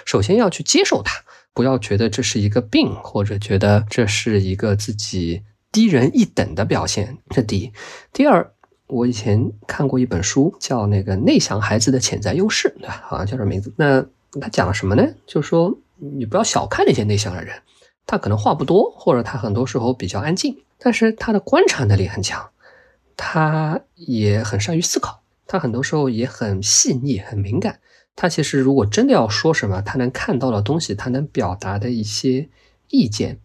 [0.05, 1.15] 首先要去接受它，
[1.53, 7.17] 不要觉得这是一个病，或者觉得这是一个自己低人一等的表现。
[7.29, 7.71] 这第一。
[8.11, 8.51] 第二，
[8.87, 13.01] 我以前看过一本书，叫那个《内向孩子的潜在优势》，对吧？
[13.05, 13.73] 好像叫这名字。
[13.77, 14.05] 那
[14.39, 15.07] 他讲了什么呢？
[15.25, 17.55] 就是说，你不要小看那些内向的人，
[18.05, 20.55] 他可能话不多，或者他很多时候比较安静。
[20.81, 22.49] 但是他的观察能力很强，
[23.17, 27.81] 他也很善于思考，他很多时候也很细腻、很敏感。
[28.15, 32.47] 他其实如果真的要说什么，他能看到的东西，他能表达的一些
[32.89, 33.39] 意见，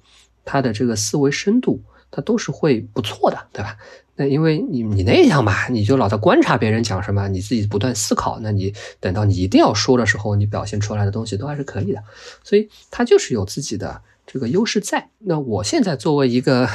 [0.44, 3.76] 他的这个思维深度，他都是会不错的，对吧？
[4.14, 12.00] 那因为你你内向嘛，你就老在观察别人讲什么，你自己不断思考，那你等到你一定要说的时候，你表现出来的东西都还是可以的。
[12.44, 14.02] 所以他就是有自己的。
[14.26, 16.68] 这个优势在那，我现在作为一个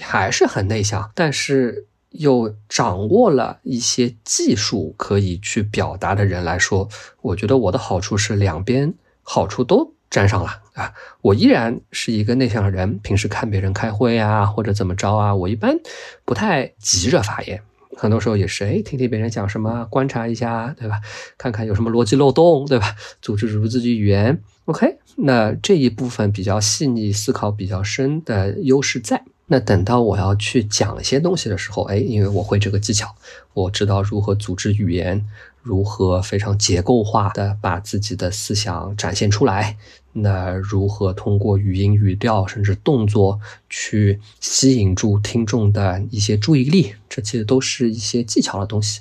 [0.00, 6.88] 还是很内向，但是又掌握了一些技术可以去表达的人来说，
[7.22, 10.92] 我觉得我的好处是两边好处都沾上了啊。
[11.22, 15.78] 我依然是一个内向的人，平时看别人开会啊或者怎么着啊，我一般
[16.24, 17.62] 不太急着发言，
[17.96, 21.00] 很多时候也是哎，听听别人讲什么，观察一下，对吧？
[21.36, 22.94] 看看有什么逻辑漏洞，对吧？
[23.20, 24.98] 组织组织自己语言，OK。
[25.16, 29.22] 那这一部分比较细腻、思考比较深的优势在。
[29.46, 33.14] 那等到我要去讲一些东西的时候，哎，因为我会这个技巧，
[33.52, 35.26] 我知道如何组织语言，
[35.60, 39.76] 如何非常结构化的把自己的思想展现出来。
[40.12, 46.94] 那如何通过语音、语调甚至动作去吸引住听众的一些注意力？
[47.08, 49.00] 这其实都是一些技巧的东西。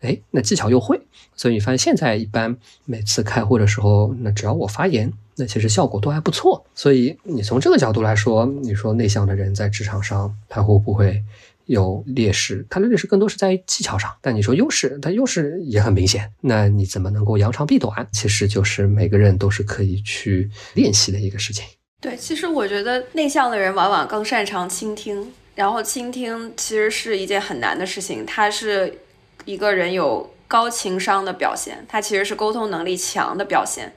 [0.00, 1.00] 哎，那技巧又会，
[1.36, 6.64] 所以你发现现在一般每次开会的时候，那只要我发言，那其实效果都还不错。
[6.74, 11.22] 所以你从这个角度来说，你说内向的人在职场上他会不会
[11.66, 12.66] 有劣势？
[12.68, 16.30] 他的劣势更多是在技巧上，但你说优势，他优势也很明显。
[16.40, 18.06] 那你怎么能够扬长避短？
[18.12, 21.64] 其实就是每个人都是可以去练习的一个事情。
[22.00, 28.98] 对，其实我觉得内向的人往往更擅长倾听，然后倾听其实是一件很难的事情，它是。
[29.44, 33.92] 一个人有高情商的表现，他其实是沟通能力强的表现。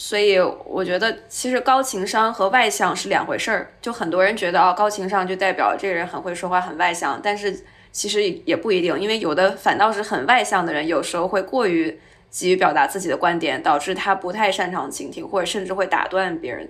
[0.00, 3.70] 所以我觉得，其实高情商和外向是两回事儿。
[3.82, 16.66] 就很多人觉得，哦，高情商就代表这个人很会说话、很外向，但是其实也不一定，因为有的反倒是很外向的人，有时候会过于急于表达自己的观点，导致他不太擅长倾听，或者甚至会打断别人，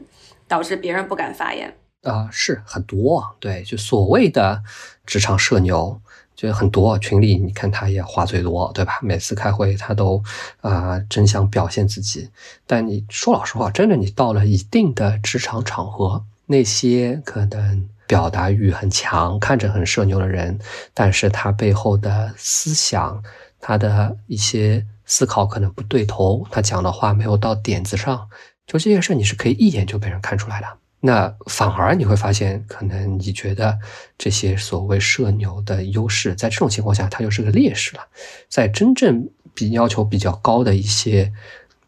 [0.48, 1.72] 导致别人不敢发言。
[2.02, 4.60] 啊，是很多，对，就所谓的
[5.06, 6.00] 职场社牛。
[6.40, 8.98] 就很多群里，你看他也话最多，对吧？
[9.02, 10.22] 每次开会他都
[10.62, 12.30] 啊，真想表现自己。
[12.66, 20.58] 但你说老实话，真的，你到了一定的职场场合，那些可能表达欲很强、看着很社牛的人，
[20.94, 23.22] 但是他背后的思想、
[23.60, 28.26] 他的一些思考可能不对头，他讲的话没有到点子上，
[28.66, 30.66] 就这些事你是可以一眼就被人看出来的。
[31.02, 33.78] 那反而你会发现，可能你觉得
[34.18, 38.02] 这些所谓社牛的优势，在这种情况下，它就是个劣势了。
[38.48, 41.32] 在真正比要求比较高的一些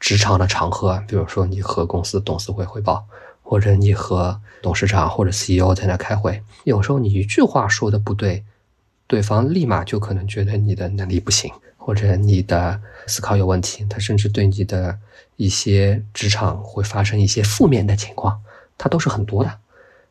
[0.01, 3.05] 职场的场合，比如说你和公司董事会汇报，
[3.42, 8.42] 或者你和董事长或者 CEO 在那开会，有时候你一句话说的不对，
[9.07, 14.98] 对方立马就可能觉得你的能力不行，或者你的思考有问题，他甚至对你的
[15.37, 18.40] 一些职场会发生一些负面的情况。
[18.83, 19.59] 它都是很多的，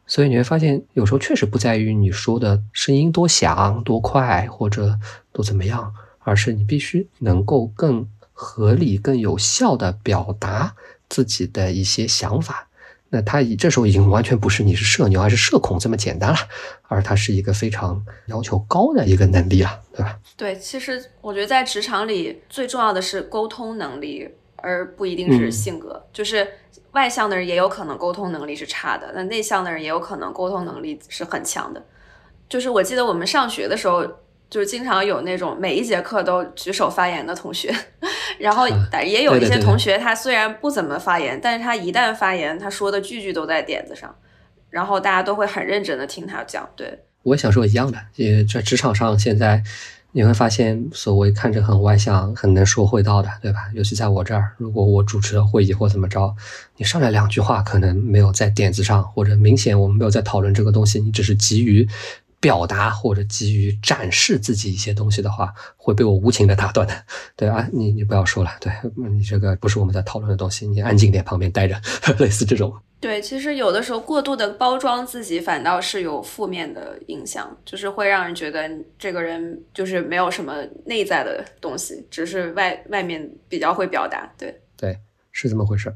[0.08, 4.98] 所以你会发现，有时候确实不在于你说的声音多响、多快或者
[5.34, 10.74] 多怎么样，而是你必须能够更合理、更有效的表达
[11.10, 12.70] 自己的一些想法。
[13.10, 16.38] 那它以这时候已经完全不是你是社牛还是社恐这么简单了，
[16.84, 20.18] 而它是一个非常要求高的一个能力了，对吧？
[20.38, 26.48] 对，其实我觉得在职场里最重要的是沟通能力，而不一定是性格，就是。
[26.92, 31.82] 外向的人也有可能沟通能力是差的，那内向的人也有可能沟通能力是很强的。
[32.50, 34.06] 就是我记得我们上学的时候，
[34.50, 37.74] 就是经常有那种每一节课都举手发言的同学，
[38.38, 44.14] 然后但也有一些同学，他虽然不怎么发言，但是他一旦发言，他说的句句都在点子上，
[44.70, 46.70] 然后大家都会很认真的听他讲。
[46.76, 49.64] 对，我想说一样的，也在职场上现在。
[50.14, 53.70] 你会发现，所谓看着很外向、很能说会道的，对吧？
[53.74, 56.36] 尤其在我这儿，如果我主持了会议或怎么着，
[56.78, 61.88] 你上来两句话可能没有在点子上，或者明显我们没有在讨论这个东西，你只是急于。
[62.42, 66.94] 表达或者急于展示自己一些东西的话，会被我无情的打断的。
[67.38, 71.80] 对啊，你你不要说了，对你这个不是我们在讨论的东西，你安静点，旁边待着，
[72.18, 72.76] 类似这种。
[73.00, 84.32] 对，其实有的时候过度的包装自己，反倒是有负面的影响，就是会让人觉得这个人就是没有什么内在的东西，只是外外面比较会表达。
[84.38, 85.00] 对对，
[85.32, 85.94] 是这么回事。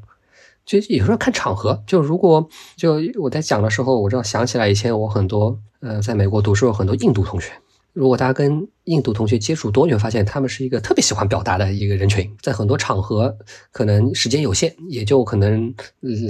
[0.66, 7.52] 就有时候看场合，就如果就我在讲的时候，我知道想起来以前我很多呃在美国读书有很多印度同学，
[7.94, 13.38] 如果大家跟印度同学接触多，你会发现他们是一个特别喜欢表达的一个人群，在很多场合
[13.72, 15.72] 可能时间有限，也就可能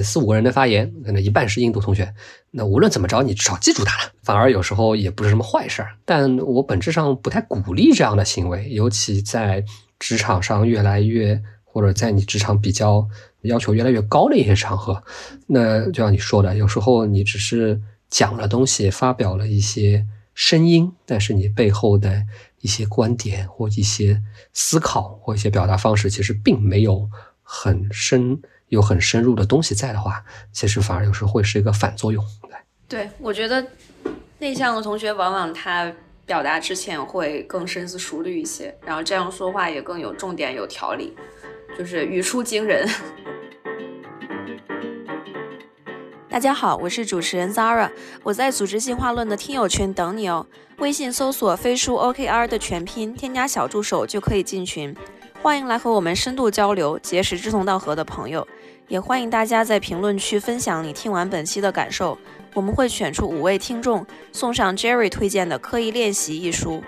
[0.04, 2.14] 四五个人的发言，可能一半是印度同学，
[2.52, 5.96] 那无论怎么着，你至少记住他了，反而有时候也不是什么坏事儿。
[6.04, 9.64] 但我本质上不太鼓励这样的行为，尤其在
[9.98, 13.08] 职场上越来越或者在你职场比较。
[13.46, 15.04] 要求越来越高的一些场合，
[15.48, 22.24] 那就像你说的，有时候你只是讲了东西，发表了一些声音，但是你背后的
[22.62, 24.22] 一些观点或一些
[24.54, 27.10] 思考或一些表达方式，其实并没有
[27.42, 32.24] 很深、有很深入的东西在的话，其实反而有时候会是一个反作用。
[32.42, 33.66] 对，对我觉得
[34.40, 35.94] 内向的同学往往他
[36.26, 41.14] 表达之前会更深思熟虑一些，然后这样说话也更有重点、有条理，
[41.78, 42.88] 就是语出惊人。
[46.36, 47.90] 大家好，我是主持人 Zara，
[48.22, 50.46] 我在组织进化论的听友群等你哦。
[50.80, 54.94] 微信搜索“飞书 OKR” 的全拼，添加小助手就可以进群。
[55.42, 58.46] 欢迎来和我们深度交流，结识志同道合的朋友。
[58.90, 62.18] 也欢迎大家在评论区分享你听完本期的感受。
[62.54, 66.84] 我们会选出五位听众，送上 Jerry 推荐的《刻意练习》一书。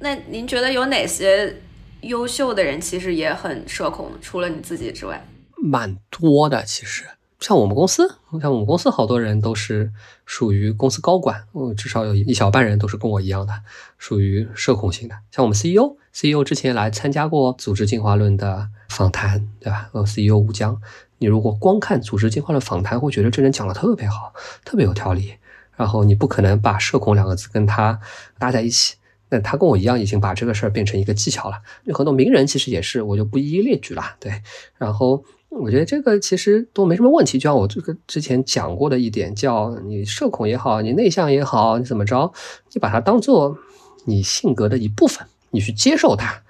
[0.00, 1.54] 那您觉得有哪些？
[2.02, 5.26] 优秀的人其实也很社恐，除了你自己之外，
[5.56, 6.62] 蛮多的。
[6.64, 7.04] 其实
[7.40, 9.90] 像我们公司，像我们公司好多人都是
[10.26, 13.52] 属于公司高管，嗯，至少有一小半人都是跟我一样的，
[13.98, 15.14] 属于社恐型的。
[15.30, 19.88] 像我们 CEO，CEO 之前来参加过《组织进化论》的访谈，对吧？
[19.92, 20.80] 呃，CEO 吴江，
[21.18, 24.32] 你如果光看《组织进化论》访谈，会觉得这人讲的特别好，
[24.64, 25.34] 特别有条理。
[25.74, 27.98] 然后你不可能把社恐两个字跟他
[28.38, 28.96] 搭在一起。
[29.32, 31.56] 那他跟我一样，已经把这个事儿变成一个技巧了。
[31.84, 34.04] 有很多名人其实也是，我就不一一列举了。
[34.20, 34.30] 对，
[34.76, 37.38] 然后我觉得这个其实都没什么问题。
[37.38, 42.30] 就像我这个之前讲过的一点，叫你社恐也好，你内向也好，你怎么着，
[42.74, 43.56] 你把它当做
[44.04, 46.42] 你性格的一部分，你去接受它，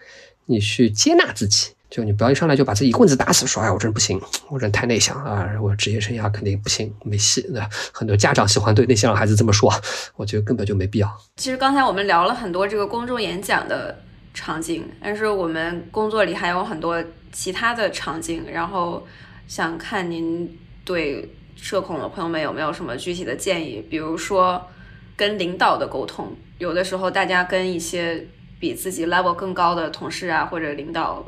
[0.46, 1.74] 你去接纳自己。
[1.92, 4.18] 就你不要一上来就把自己一棍子打死，说哎我真不行，
[4.48, 7.44] 我人太内向啊，我职业生涯肯定不行，没戏。
[7.50, 9.70] 那很多家长喜欢对内向的孩子这么说，
[10.16, 11.20] 我觉得根本就没必要。
[11.36, 19.06] 其实刚才我们聊了很多这个公众演讲的场景，但是我们工作里还有很多其他的场景，然后
[19.46, 24.66] 想看您对社恐的朋友们有没有什么具体的建议，比如说
[25.14, 28.26] 跟领导的沟通，有的时候大家跟一些
[28.58, 31.22] 比自己 level 更高的同事啊或者领导。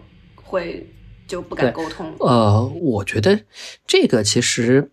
[0.44, 0.86] 会
[1.26, 2.14] 就不敢沟通。
[2.20, 3.40] 呃，我觉得
[3.86, 4.92] 这个其实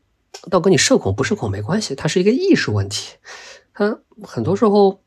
[0.50, 3.16] 倒跟你社恐不社恐没关系，它是一个意识问题。
[3.74, 5.02] 它很多时候，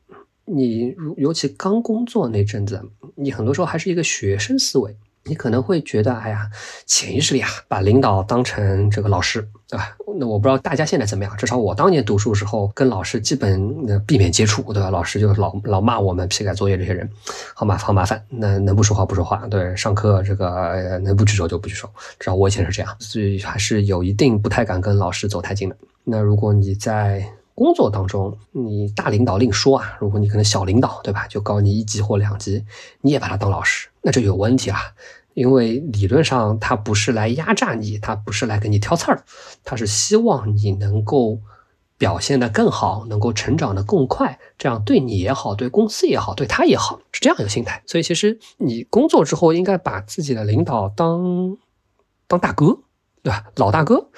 [0.45, 2.81] 你如尤其刚工作那阵子，
[3.15, 4.95] 你很多时候还是一个学生思维。
[5.27, 6.49] 你可能会觉得，哎呀，
[6.85, 9.95] 潜意识里啊，把领导当成这个老师，对吧？
[10.17, 14.91] 那我不知道大家现在怎么样，至少我当年读书时候，跟老师基本避免接触，对吧？
[14.91, 17.09] 老师就老老骂我们批改作业这些人，
[17.55, 18.23] 好麻好麻烦。
[18.29, 21.89] 那能不说话不说话，对，上课这个能不举手就不举手。
[22.19, 25.75] 至少我以前是这样，所以还是有一定不太敢跟老师走太近的。
[26.03, 31.25] 那如果你在工作当中，你大领导另说啊，如果你可能小领导，对吧？
[31.27, 32.63] 就高你一级或两级，
[33.01, 34.79] 你也把他当老师，那就有问题啊。
[35.33, 39.21] 因为理论上他不是来压榨你，他不是来给你挑刺儿，
[39.65, 41.41] 他是希望你能够
[41.97, 47.83] 表现得更好，能够成长得更快，这样对你也好，对公司也好，对他也好，是这样一个心态。
[47.85, 51.57] 所以其实你工作之后应该把自己的领导当
[52.27, 52.79] 当大哥，
[53.21, 53.43] 对吧？
[53.57, 54.09] 老大哥。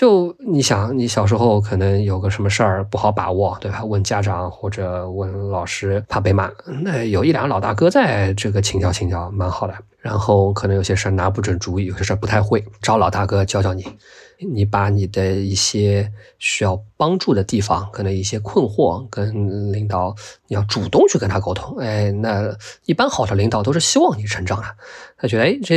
[0.00, 3.84] 就你想，你小时候可能有个什么事儿不好把握，对吧？
[3.84, 6.50] 问家长或者问老师，怕被骂。
[6.82, 9.74] 那有一两个老大哥在这个请教请教，蛮好的。
[9.98, 13.86] 然后可能有些事儿拿不准主意，有些事儿不太会，找老大哥教教你。
[14.52, 20.14] 你把你的一些需要帮助的地方，可能一些困惑，跟领导
[20.48, 21.78] 你要主动去跟他沟通。
[21.78, 24.66] 哎，那一般好的领导都是希望你成长的，
[25.18, 25.76] 他觉得哎，这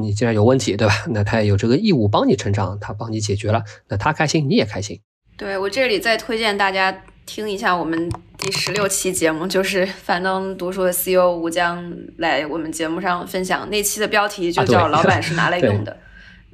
[0.00, 1.04] 你既然有问题，对吧？
[1.08, 5.00] 那他也有这个义务帮你成长，他帮你解决了，那他开心，你也开心。
[5.36, 15.96] 对我这里再推荐大家听一下我们第十六期节目，就是樊登读书的 CEO 吴江来我们节目上分享，那期的标题就叫“老板是拿来 用的”。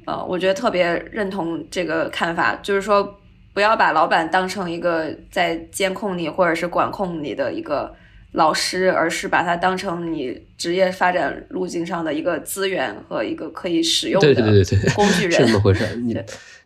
[0.05, 3.19] 呃，我觉得特别认同这个看法，就是说
[3.53, 7.93] 不要把老板当成一个在监控你或者是管控你的一个
[8.33, 14.33] 老师，而是把它当成你职业发展路径上的一个资源和一个可以使用的
[14.93, 15.31] 工具人。
[15.31, 16.15] 是这么回事，你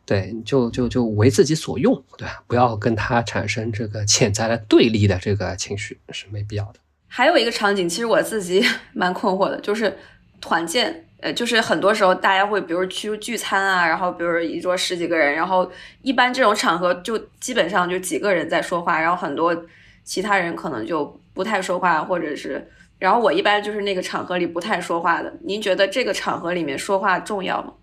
[0.05, 2.43] 对，就就就为自己所用，对吧？
[2.47, 6.79] 不要跟他产生这个潜在的对立的这个情绪，是没必要的。
[7.07, 9.97] 还有一个场景，其实我自己 蛮困惑的，就是
[10.41, 11.05] 团建。
[11.21, 15.69] 呃，就是很多时候大家会，比如去聚餐啊，然后比如一桌十几个人，然后
[16.01, 19.55] 一般这种场合就基本上就几个人在说话，然后很多
[20.03, 22.65] 其他人可能就不太说话，或者是，
[22.97, 25.33] 然后我一般就是那个场合里不太说话的。
[25.43, 27.73] 您觉得这个场合里面说话重要吗？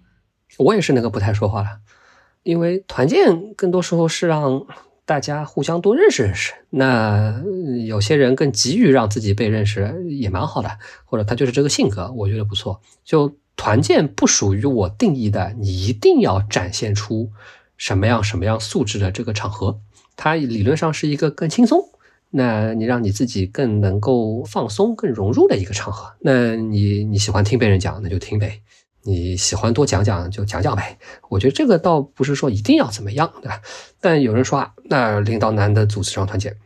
[0.59, 1.68] 我也是那个不太说话的，
[2.43, 4.66] 因为团建更多时候是让。
[5.07, 7.40] 大家互相多认识认识，那
[7.86, 12.80] 有些人更急于让自己被认识，也蛮好的，或者他就是这个性格，我觉得不错。
[13.04, 17.30] 就团建不属于我定义的，你一定要展现出
[17.76, 19.80] 什么样什么样素质的这个场合，
[20.16, 21.88] 它理论上是一个更轻松，
[22.30, 26.12] 那你让你自己更能够放松、更融入的一个场合。
[26.18, 28.61] 那你你喜欢听别人讲，那就听呗。
[29.04, 30.98] 你喜欢多讲讲就讲讲呗，
[31.28, 33.62] 我觉得这个倒不是说一定要怎么样，对吧？
[34.00, 36.57] 但有人说啊，那领导难的组织上团建，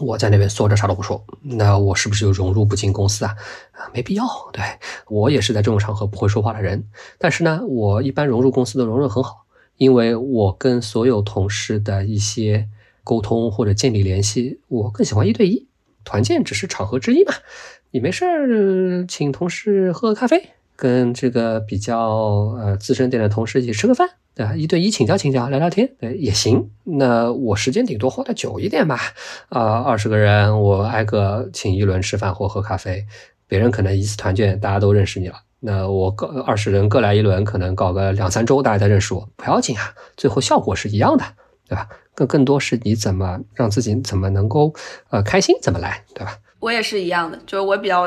[0.00, 3.36] 我在那边缩着啥都不说，那我是不是就融入不进公司啊？
[3.72, 4.62] 啊，没必要，对
[5.08, 6.84] 我也是在这种场合不会说话的人，
[7.18, 9.46] 但是呢，我一般融入公司都融入很好，
[9.76, 12.68] 因为我跟所有同事的一些
[13.04, 15.66] 沟通或者建立联系，我更喜欢一对一，
[16.04, 17.32] 团建只是场合之一嘛。
[17.92, 21.98] 你没事儿请同事喝个咖啡，跟这个比较
[22.58, 24.10] 呃资深点的同事一起吃个饭。
[24.36, 24.54] 对吧？
[24.54, 26.70] 一对一请教请教，聊聊天，对也行。
[26.84, 29.00] 那我时间顶多花的久一点吧，
[29.48, 33.06] 啊，二十个人，我挨个请一轮吃饭或喝咖啡。
[33.48, 35.36] 别人可能一次团建，大家都认识你了。
[35.60, 39.94] 那我各二十人各来一轮，可能搞个两三周，大家才认识我，不要紧啊。
[40.18, 41.24] 最后效果是一样的，
[41.66, 41.88] 对吧？
[42.14, 44.74] 更更多是你怎么让自己怎么能够
[45.08, 46.38] 呃开心，怎么来，对吧？
[46.60, 48.06] 我也是一样的，就是我比较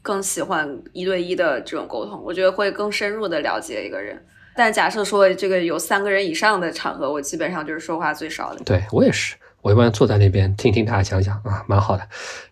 [0.00, 4.24] 更喜欢一对一的这种沟通，我觉得会更深入的了解一个人。
[4.58, 8.64] 但假设说这个有三个人以上的场合，我基本上就是说话最少的。
[8.64, 12.02] 对我也是，我一般坐在那边听听大家讲讲啊，蛮好的。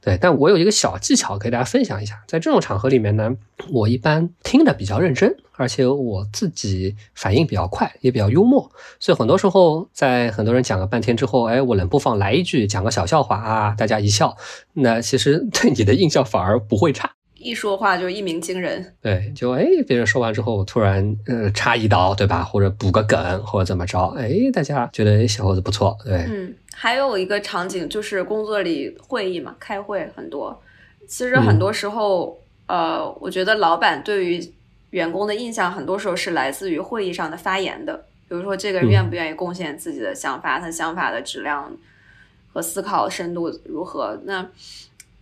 [0.00, 3.34] 对，但我有一个小技巧给大家分享一下，在这种场合里面呢，
[3.72, 14.36] 我一般听的比较认真，而且我自己反应比较快，也比较幽默，所以很多时候在很多人讲了半天之后，哎，我冷不防来一句讲个小笑话啊，大家一笑，
[14.74, 17.10] 那其实对你的印象反而不会差。
[17.46, 22.42] 一说话就一鸣惊人，对，就哎，别人说完之后，突然呃插一刀，对吧？
[22.42, 26.26] 或者补个梗，或者怎么着，哎，大家觉得小伙子不错，对。
[26.28, 30.60] 嗯，还有一个场景就是工作里会议嘛，开会很多，
[31.06, 32.36] 其实很多时候，
[32.66, 34.52] 呃，我觉得老板对于
[34.90, 37.96] 员工的印象，很多时候是来自于会议上的发言的，
[38.28, 41.72] 比如说这个人愿不愿意贡献自己的想法，他想法的质量
[42.52, 44.44] 和思考深度如何，那。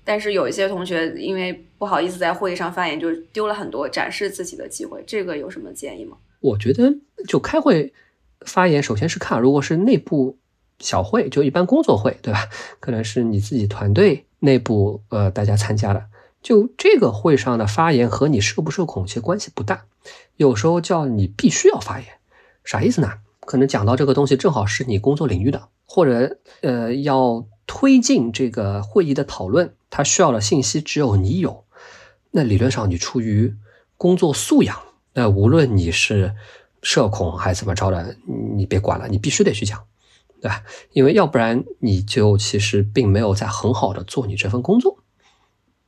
[0.04, 5.02] 但是有一些同学因为不好意思在会议上发言，就丢了很多展示自己的机会。
[5.06, 6.16] 这个有什么建议吗？
[6.40, 6.94] 我觉得
[7.26, 7.92] 就开会
[8.40, 10.38] 发言，首先是看，如果是内部
[10.78, 12.48] 小会，就一般工作会，对吧？
[12.80, 16.04] 可能是你自己团队内部呃大家参加的，
[16.42, 19.86] 就这个会上的发言和你社不社恐其实关系不大。
[20.36, 22.08] 有时候叫你必须要发言，
[22.62, 23.20] 啥意思呢？
[23.40, 29.74] 可能讲到这个东西正好是你工作领域的，或者呃要推进这个会议的讨论。
[29.90, 31.64] 他需要的信息只有你有，
[32.32, 33.54] 那理论上你出于
[33.96, 34.76] 工作素养，
[35.12, 36.34] 那无论你是
[36.82, 38.16] 社恐还是怎么着的，
[38.56, 39.84] 你别管了，你必须得去讲，
[40.42, 40.64] 对吧？
[40.90, 44.98] 因为要不然你就其实并没有在很好的做你这份工作。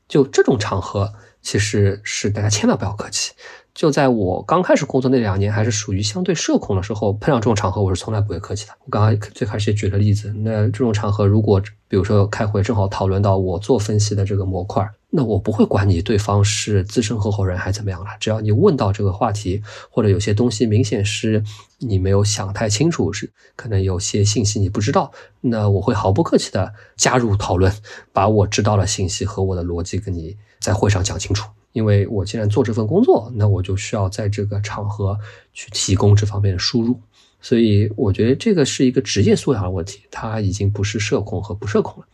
[0.07, 1.13] 就这种场合，
[1.43, 3.33] 其实是大家千万不要客气。
[3.77, 8.73] 就在我刚开始工作那两年，还是属于相对社恐的时候，碰到这种场合，我是从来不会客气的。
[8.87, 21.45] 我刚刚最开始也举了例子，那这种场合，如果比如说开会正好讨论到我做分析的这个模块，那我不会管你对方是资深合伙人还怎么样了，只要你问到这个话题，或者有些东西明显是
[21.79, 25.13] 你没有想太清楚，是可能有些信息你不知道，
[25.43, 27.71] 那我会毫不客气的加入讨论，
[28.15, 31.51] 把我知道的信息和我的逻辑跟你在会上讲清楚。
[31.77, 35.19] 因为我既然做这份工作，那我就需要在这个场合
[35.53, 36.99] 去提供这方面的输入，
[37.39, 42.07] 所以我觉得这个是一个职业素养的问题，它已经不是社恐和不社恐了。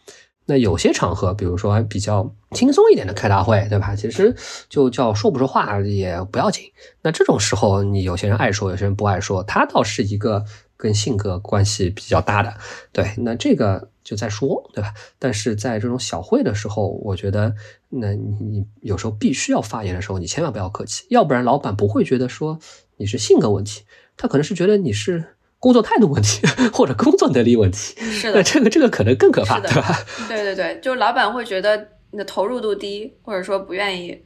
[0.47, 3.95] 那有些场合，比如说比较轻松一点的开大会，对吧？
[3.95, 4.35] 其实
[4.69, 6.65] 就叫说不说话也不要紧。
[7.01, 10.45] 那这种时候，你有些人爱说，有些人不爱说，他倒是一个
[10.83, 12.53] 跟性格关系比较大的。
[12.93, 13.89] 对，那这个。
[14.05, 14.93] 就再说，对吧？
[15.21, 17.55] 但是在这种小会的时候，我觉得，
[17.89, 22.59] 那你有时候必须要发言的时候，你千万不要客气，要不然老板不会觉得说
[22.97, 23.85] 你是性格问题，
[24.17, 27.95] 他可能是觉得你是工作态度问题 或者工作能力问题。
[28.01, 29.97] 是的，这个这个可能更可怕，对吧？
[30.27, 34.21] 对对对，就老板会觉得你的投入度低，或者说不愿意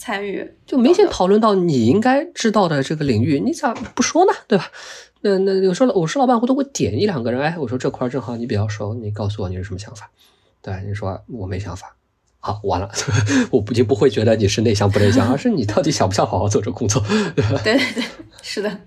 [0.00, 4.32] 参与，就明显讨论到你应该知道的这个领域，你咋不说呢？
[4.48, 4.64] 对吧？
[5.20, 10.10] 那那有时候我是老板，我都会点一两个人，哎，我说这块正好你比较熟，你告诉我你是什么想法？
[10.62, 11.94] 对，你说我没想法，
[12.38, 12.90] 好，完了，
[13.52, 17.02] 我不仅不会觉得你是内向不内向，而是你到底想不想好好做这工作？
[17.36, 18.04] 对对对，
[18.40, 18.78] 是的。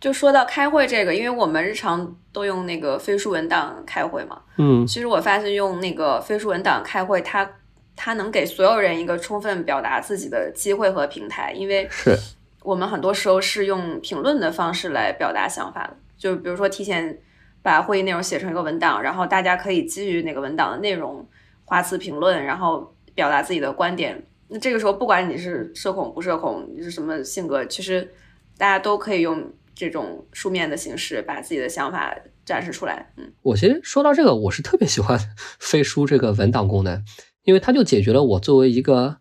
[0.00, 7.48] 就说到开会这个，因为我们日常都用那个飞书文档开会嘛，嗯，其实我发现用那个飞书文档开会，它
[7.96, 12.18] 它能给所有人一个充分表达自己的机会和平台，因为是。
[12.62, 17.18] 我们很多时候是用评论的方式来表达想法的，就比如说提前
[17.60, 21.28] 把会议内容写成一个文档，然后大家可以基于那个文档的内容
[21.66, 24.24] 花词评论，然后表达自己的观点。
[24.48, 28.10] 那这个时候，不管你是社恐不社恐，你是什么性格，其实
[28.56, 32.16] 大家都可以用这种书面的形式把自己的想法
[32.46, 33.12] 展示出来。
[33.18, 35.18] 嗯，我其实说到这个，我是特别喜欢
[35.60, 37.04] 飞书这个文档功能，
[37.44, 39.16] 因为它就解决了我作为一个。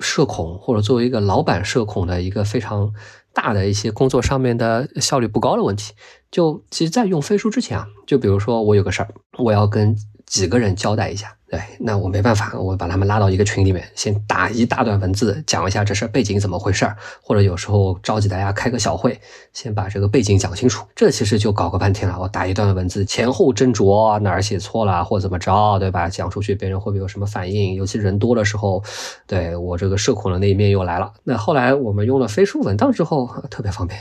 [0.00, 2.94] 社恐或者作为一个老板社恐的一个非常
[3.34, 5.92] 大的一些工作上面的效率不高的问题，
[6.30, 9.94] 就其实，在用飞书之前啊，就比如说我有个事儿，我要跟
[10.24, 19.20] 几个人交代一下，对，那我没办法，我把他们拉到一个群里面，先打一大段文字，讲一下这事背景怎么回事儿，或者有时候召集大家开个小会，
[19.52, 20.86] 先把这个背景讲清楚。
[20.96, 26.08] 这其实就搞个半天了，我打一段文字，前后斟酌，哪儿写错了或怎么着，对吧？
[26.08, 27.74] 讲出去别人会不会有什么反应？
[27.74, 28.82] 尤其人多的时候，
[29.26, 31.12] 对我这个社恐的那一面又来了。
[31.24, 34.00] 那后来我们用了飞书文档之后，特别方便。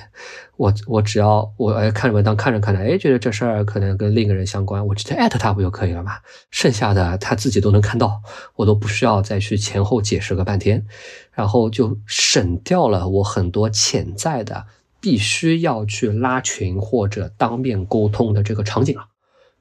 [0.56, 6.14] 我我只要我哎看着文档看着看着，哎觉得这事儿可能跟另一个人相关，我直接艾特他不就可以了吗？
[6.50, 8.22] 剩下的他自己都能看到，
[8.56, 10.86] 我都不需要再去前后解释个半天，
[11.32, 14.66] 然后就省掉了我很多潜在的
[15.00, 19.06] 必须要去拉群或者当面沟通的这个场景了。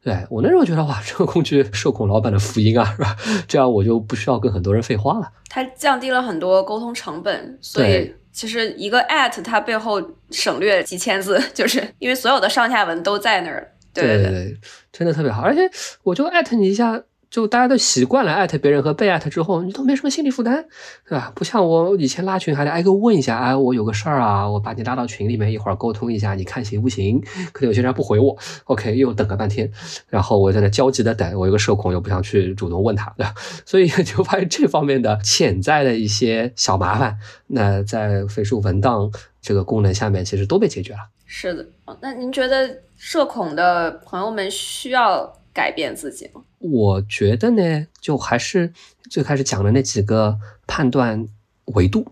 [0.03, 3.17] 对我那时候觉得哇，这个工具社恐老板的福音啊，是吧？
[3.49, 5.33] 这样我就不需要跟很多人废话了。
[5.49, 8.15] 它降低了很多沟通成本，所以。
[8.33, 10.01] 其实一个 at 它背后
[10.31, 13.75] 省略几千字， 就是因为所有的上下文都在那儿。
[13.93, 14.57] 对对对，
[14.93, 15.43] 真的特别好。
[15.43, 15.69] 而且
[16.05, 17.03] 我就艾特你一下。
[17.31, 20.65] 就大家都习惯了艾特别人和被艾特之后，你都没什么心理负担，
[21.09, 21.31] 对吧？
[21.33, 27.21] 不像我以前拉群还得挨个问一下，哎，我有个事儿啊，我把你拉到群里面，一会儿沟通一下，你看行不行？
[27.53, 29.71] 可能有些人不回我，OK，又等个半天，
[30.09, 33.33] 然后我在那焦急的等，我一个社恐又不想去主动问他，对吧？
[33.65, 37.17] 所以就发现这方面的潜在的一些小麻烦，
[37.47, 39.09] 那在飞书文档
[39.41, 40.99] 这个功能下面，其实都被解决了。
[41.27, 41.65] 是的，
[42.01, 45.33] 那您觉得社恐的朋友们需要？
[45.53, 46.43] 改变自己吗？
[46.59, 48.73] 我觉得呢，就还是
[49.11, 51.27] 最开始讲的那几个判断
[51.67, 52.07] 维度。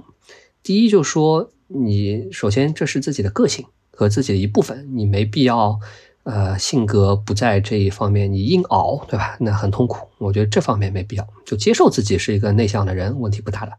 [0.62, 5.78] 第一，就说你首先这是自己的个性和自己的一部分，你没必要
[6.24, 9.36] 呃性格不在这一方面，你硬熬，对吧？
[9.40, 10.08] 那很痛苦。
[10.18, 13.72] 我觉得这方面没必要，就接受自己是一个内向的人，问题不大的。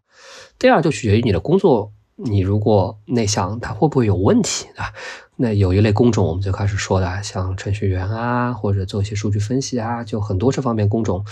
[0.57, 4.93] 第二，就取决于你的工作，你如果内向，它会不会有问题，对吧？
[5.42, 11.24] 那有一类工种，我们就开始说的，像程序员啊，或者做一些数据分析啊，就很多这方面工种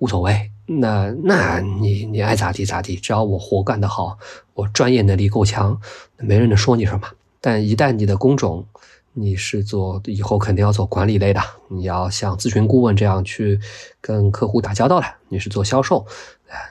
[0.00, 0.50] 无所谓。
[0.66, 4.18] 那那你你爱咋地咋地，只要我活干得好，
[4.52, 5.80] 我专业能力够强，
[6.18, 7.08] 没人能说你什么。
[7.40, 8.66] 但一旦你的工种
[9.14, 13.58] 你是做以后肯定要做管理类的，你要像咨询顾问这样去
[14.02, 16.04] 跟客户打交道的，你是做销售，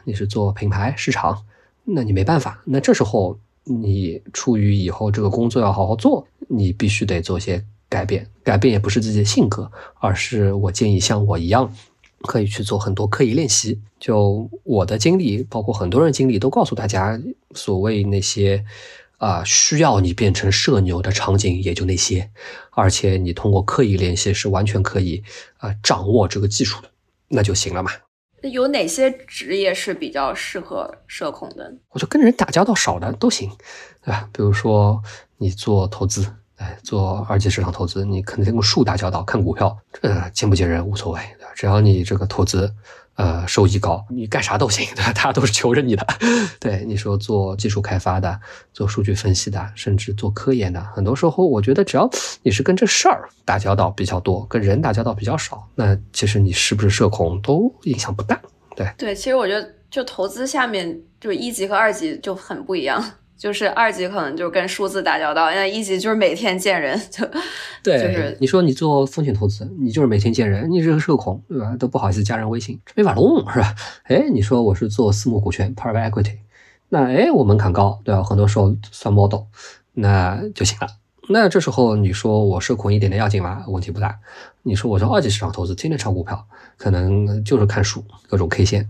[0.03, 1.43] 你是做品牌市场，
[1.85, 2.61] 那你没办法。
[2.65, 3.39] 那这时候。
[3.63, 8.27] 你出于以后这个工作要好好做，你必须得做些改变。
[8.43, 11.73] 改变也不是自己的性格，而是我建议像我一样，
[12.23, 13.79] 可以去做很多刻意练习。
[13.99, 17.17] 就我的经历，包括很多人经历，都告诉大家，
[17.55, 18.65] 所谓那些
[19.17, 22.29] 啊需要你变成社牛的场景，也就那些。
[22.71, 25.23] 而且你通过刻意练习是完全可以
[25.57, 26.89] 啊掌握这个技术的，
[27.29, 27.91] 那就行了嘛。
[28.49, 31.73] 有哪些职业是比较适合社恐的？
[31.89, 33.49] 我就跟人打交道少的都行，
[34.03, 34.29] 对吧？
[34.33, 35.01] 比如说
[35.37, 36.25] 你做投资，
[36.57, 41.51] 哎，做二级市场投资，你可能跟树打交道，看股票，这见不见人无所谓，对吧？
[41.55, 42.73] 只要你这个投资。
[43.15, 45.13] 呃，收益高，你干啥都行，对吧？
[45.13, 46.05] 大家都是求着你的。
[46.59, 48.39] 对你说做技术开发的，
[48.73, 52.09] 做数据分析的，甚至做科研的，很多时候我觉得只要
[52.41, 58.41] 你是跟这事儿打交道比较多，跟人打交道比较少，那其实你是不是社恐都影响不大。
[58.75, 63.03] 对对，其实我觉得就投资下面就是一级和二级就很不一样。
[63.37, 67.27] 就是二级可能就是跟数字打交道，那一级就是每天见人，就
[67.83, 71.75] 对，就是你说你做风险投资，你就是每天见人，你是个社恐，对吧？
[71.77, 73.75] 都不好意思加人微信，这没法弄，是吧？
[74.03, 76.37] 哎，你说我是做私募股权 （private equity），
[76.89, 78.23] 那哎我门槛高，对吧？
[78.23, 79.41] 很多时候算 model，
[79.93, 80.87] 那就行了。
[81.29, 83.63] 那这时候你说我社恐一点点要紧吗？
[83.67, 84.19] 问题不大。
[84.61, 86.45] 你说我是二级市场投资，天天炒股票，
[86.77, 88.89] 可能就是看书，各种 K 线，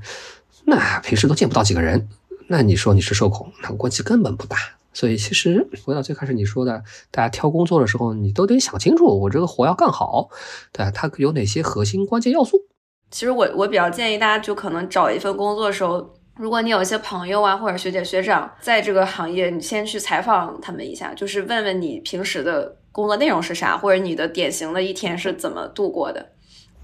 [0.66, 2.08] 那平时都见不到几个人。
[2.48, 4.58] 那你说你是社恐，那关系根本不大。
[4.96, 10.30] 所以其实回到最开始你说的，大家挑工作的时候，你都得想清楚，我这个活要干好，
[10.72, 12.60] 对它有哪些核心关键要素？
[13.10, 26.33] 其实我我比较建议大家，就可能找一份工作的时候，如果你有一些朋友啊，或者学姐学长在这个行业，你先去采访他们一下，就是问问你平时的工作内容是啥，或者你的典型的一天是怎么度过的。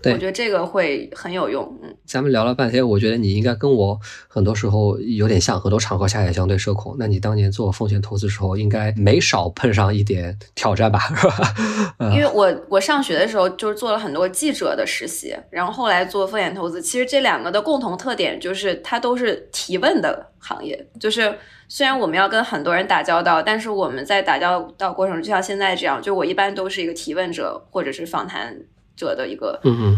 [0.05, 1.77] 我觉得这个会很有用。
[1.83, 6.95] 嗯，咱们聊了半天，我觉得你应该跟我很多时候有点像，很多场合下也相对社恐。
[6.97, 10.99] 那你当年做风险投资的时候，应该没少碰上一点挑战吧？
[10.99, 11.53] 是吧？
[12.15, 20.87] 因为我我上学的时候就是做了很多记者的实习，然后后来做风险投资，其实这两个的共同特点就是它都是提问的行业。
[20.99, 21.35] 就是
[21.67, 28.55] 虽然我们要跟很多人打交道，但是我们在打交道过程中，就像现在这样，就我一般都是一个提问者或者是访谈。
[28.99, 29.57] 者的一个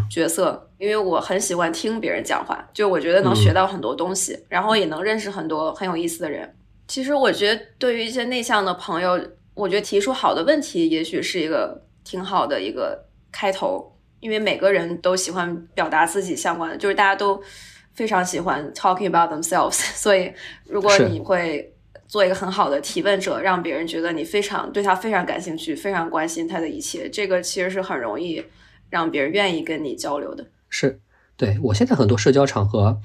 [0.09, 6.55] 角色，因为我很喜欢听别人讲话，就我觉得能学到很多东西，然后也能认识很多很有意思的人。
[6.87, 9.19] 其实我觉得对于一些内向的朋友，
[9.55, 17.41] 我觉得提出好的问题，也许是一个挺好的一个开头，因为每个人都喜欢表达自己相关的，就是大家都
[17.93, 20.31] 非常喜欢 talking about themselves， 所以
[20.67, 21.73] 如果你会
[22.07, 28.43] 做一个很好的提问者，让别人觉得你非常对他非常感兴趣，非常关心他的一切，这个其实是很容易
[28.91, 30.45] 让别人愿意跟你交流的。
[30.69, 30.99] 是，
[31.35, 33.01] 对我现在很多社交场合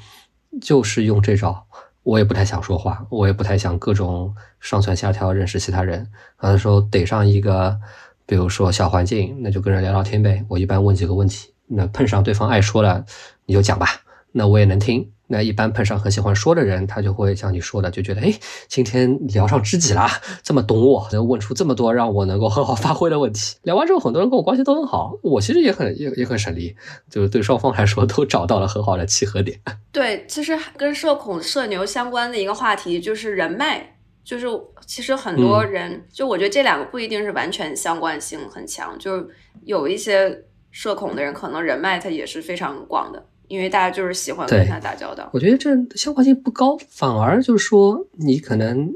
[0.60, 1.66] 就是用这招，
[2.02, 6.06] 我也不太想说话，我也不太想各种上蹿下跳认识其他人，
[6.42, 7.80] 有的时候逮上一个，
[8.26, 10.44] 比如说小环境，那就跟人聊聊天呗。
[10.48, 13.06] 我一般问几个问题，那碰上对方爱说了，
[13.46, 13.86] 你就讲吧。
[14.32, 15.10] 那我也能听。
[15.28, 18.32] 那一般碰上很喜欢说的人，他就会像你说的，就觉得哎，
[18.68, 20.08] 今天聊上知己啦，
[20.42, 23.56] 这么懂我，能问出这么多让我能够很好发挥的问题。
[23.62, 26.76] 聊完之后，很多人跟我关系都很好，我其实也很也也很省力，
[27.10, 29.60] 就是对双方来说都找到了很好的契合点。
[29.90, 34.46] 对，其实跟社恐社牛相关的一个话题就是人脉，就是
[34.86, 39.26] 其实很多人，就我觉得这两个不一定是完全相关性很强，就是
[39.64, 43.26] 有一些社恐的人，可能人脉他也是非常广的。
[43.48, 48.92] 因为大家就是喜欢跟他打交道，我觉得这相关性不高，反而就是说你可能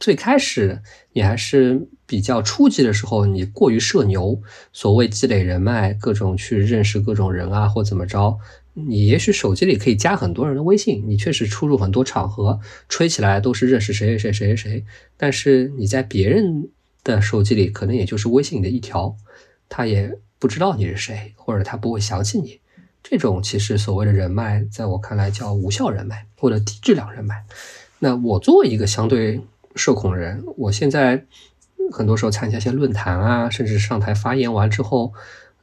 [0.00, 0.80] 最开始
[1.12, 4.40] 你还是比较初级的时候，你过于社牛，
[4.72, 8.38] 所谓积累人脉，各种去认识各种人啊，或怎么着，
[8.74, 14.84] 你也许手机里可以加很多人的微信，你确实出入很多场合，吹起来都是认识谁谁谁谁谁，
[15.16, 16.68] 但是你在别人
[17.02, 19.16] 的手机里可能也就是微信里的一条，
[19.68, 22.60] 他也不知道你是谁，或者他不会想起你。
[23.08, 27.44] 这种其实所谓的人脉，在我看来叫无效人脉或者低质量人脉。
[28.00, 29.40] 那我作为一个相对
[29.76, 31.24] 社恐人，我现在
[31.92, 35.12] 很多时候参加一些论坛啊，甚至上台发言完之后，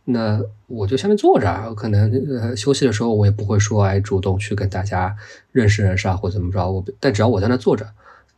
[0.06, 5.16] 那我就下面坐着，可能呃休息的时候我也不会说哎主动去跟大家
[5.52, 6.72] 认识认识啊或怎么着。
[6.72, 7.86] 我但只要我在那坐着，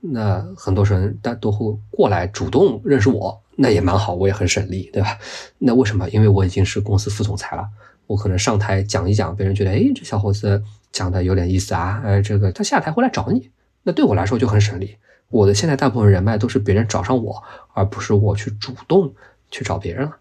[0.01, 5.19] 那很多人大都会过来主动认识我，那也蛮好，我也很省力，对吧？
[5.59, 6.09] 那为什么？
[6.09, 7.69] 因为我已经是公司副总裁了。
[8.07, 13.49] 我可能上台讲一讲，别人觉得，哎，这小伙子讲的有点意思啊，呃，这个他下台会来找你，
[13.83, 14.95] 那对我来说就很省力。
[15.29, 17.43] 我的现在大部分人脉都是别人找上我，
[17.73, 19.13] 而不是我去主动
[19.49, 20.17] 去找别人了。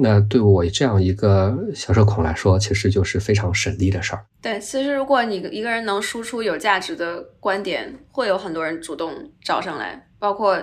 [0.00, 4.24] 那对我这样一个小社恐来说，其实就是非常省力的事儿。
[4.40, 9.12] 对，其实如果你一个人能输出有价值的观点，会有很多人主动
[9.42, 10.08] 找上来。
[10.18, 10.60] 包括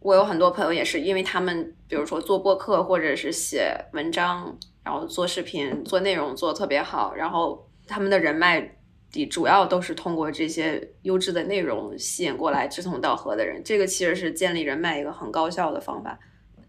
[0.00, 4.56] 我有很多朋友也是，因为他们比如说做播客或者是写文章。
[4.82, 8.76] 然后做视频、做内容做特别好，然后他们的人脉
[9.12, 13.60] 底主要都是通过这些优质的内容吸引过来志同道合的人。
[13.64, 16.18] 这个其实是建立人脉一个很高效的方法。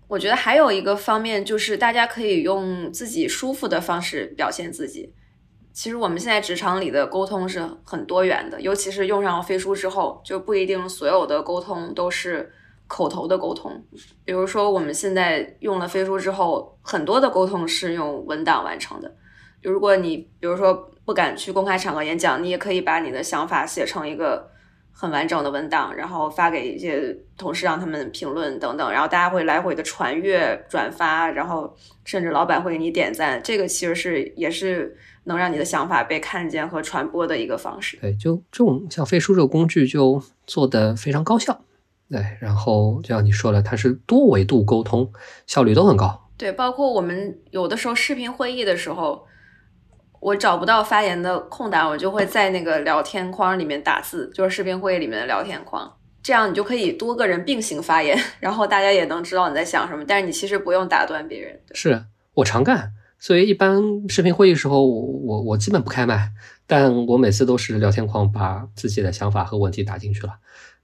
[0.07, 5.14] 我觉得还有一个方面就是大家可以用自己舒服的方式表现自己。
[5.72, 12.51] 其实我们现在职场里的沟通是很多元的，尤其是用上飞书之后，就不一定所有的沟通都是。
[12.92, 13.72] 口头的沟通，
[14.26, 19.10] 比如说我们现在用了飞书之后，很多的沟通是用文档完成的。
[19.62, 24.46] 如果你比如说不敢去公开场合演讲，你也可以把你的想法写成一个
[24.92, 31.74] 很完整的文档，然后发给一些同事让他们评论等等，然后大家会来回的传阅、转发，然后
[32.04, 33.42] 甚至老板会给你点赞。
[33.42, 37.96] 这个其实是也是能让你的想法被看见和传播的一个方式。
[38.02, 41.64] 对，就这种像飞书这个工具就做的非常高效。
[42.12, 45.09] 对，然后就像你说的，它是多维度沟通，
[45.47, 46.30] 效率都很高。
[46.38, 49.26] 对，包括我们有的时候视频会议的时候，
[50.20, 55.89] 我找不到发言的空档，我就会在那个聊天框里面打字，就是视频会议里面的聊天框，
[56.22, 61.57] 这样你就可以多个人并行发言， 然后大家也能知道你在想什么，但是你其实不用打断别人。
[61.74, 62.03] 是
[62.34, 66.32] 我常干，所以一般视频会议时候，我我我基本不开麦，
[66.68, 70.34] 但我每次都是聊天框把自己的想法和问题打进去了。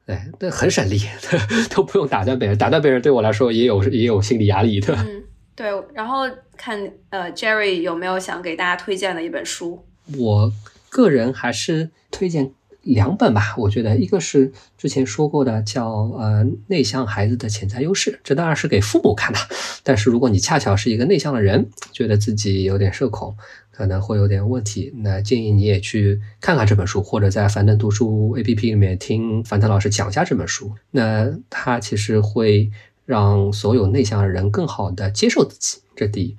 [0.07, 0.97] 对，那很省力，
[1.69, 2.57] 都不用打断别人。
[2.57, 5.03] 打断别人对我来说也有也有心理压力，对吧？
[5.05, 5.69] 嗯，对。
[5.93, 6.21] 然后
[6.55, 6.79] 看
[7.09, 9.85] 呃，Jerry 有没有想给大家推荐的一本书？
[10.17, 10.53] 我
[10.87, 12.53] 个人还是推荐
[12.83, 13.53] 两本吧。
[13.57, 19.39] 我觉得一个是之前说过的，叫呃《内向孩子的潜在优势》，这当然是给父母看的。
[19.83, 23.35] 但是如果你恰巧是一个内向的人，觉得自己有点社恐。
[23.77, 30.73] 可能会有点问题，那建议你也去看看这本书，或者在樊登读书 APP 里面听樊登老师讲一下这本书。
[30.89, 32.71] 那他其实会
[33.05, 36.35] 让所有内向的人更好的接受自己，这第一。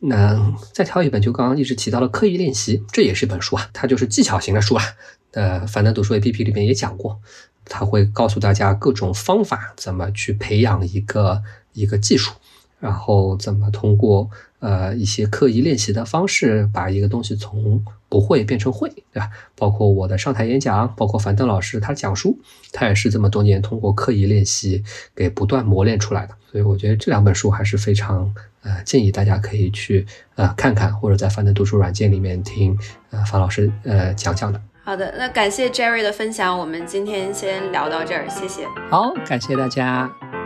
[0.00, 4.82] 那再挑一本，就刚刚一直提到的刻意练习，这也是一本书啊，它就是技巧型的书啊。
[5.30, 7.20] 呃，樊登读书 APP 里面也讲过，
[7.66, 11.40] 他会告诉大家各种方法，怎么去培养一个
[11.72, 12.32] 一个技术。
[12.80, 14.28] 然后怎么通过
[14.58, 19.30] 呃一些刻意练习的方式，把一个东西从不会变成会，对吧？
[19.54, 22.36] 包括我的上台演讲，包括樊登老师他讲书，
[22.72, 24.82] 他也是这么多年通过刻意练习
[25.14, 26.34] 给不断磨练出来的。
[26.50, 30.04] 所以我觉得这两本书还是非常呃，建议大家可以去
[30.34, 32.76] 呃看看，或者在樊登读书软件里面听
[33.10, 34.60] 呃樊老师呃讲讲的。
[34.82, 38.66] 好的，那感谢 Jerry 的分享，我们今天先聊到这儿，谢谢。
[38.90, 40.39] 好，感谢大家。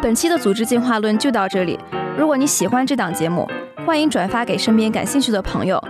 [0.00, 1.76] 本期的组织进化论就到这里。
[2.16, 3.48] 如果你喜欢这档节目，
[3.84, 5.82] 欢迎转发给身边感兴趣的朋友。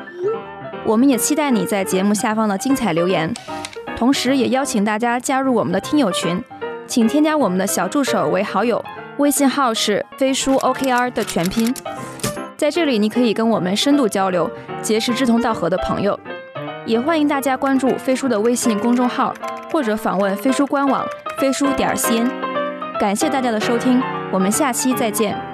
[0.87, 3.31] 我们也期待你在节目下方的精彩留言，
[3.97, 6.43] 同时也邀请大家加入我们的听友群，
[6.87, 8.83] 请添加我们的小助手为好友，
[9.19, 11.75] 微信号是飞书 OKR 的全拼。
[12.57, 14.51] 在这里，你可以跟我们深度交流，
[14.81, 16.19] 结识志同道合的朋友。
[16.87, 19.35] 也欢迎大家关注飞书的微信公众号，
[19.71, 21.05] 或者访问飞书官网
[21.39, 22.48] 飞书点 cn。
[22.99, 25.48] 感谢大家的收听，我们下期再见。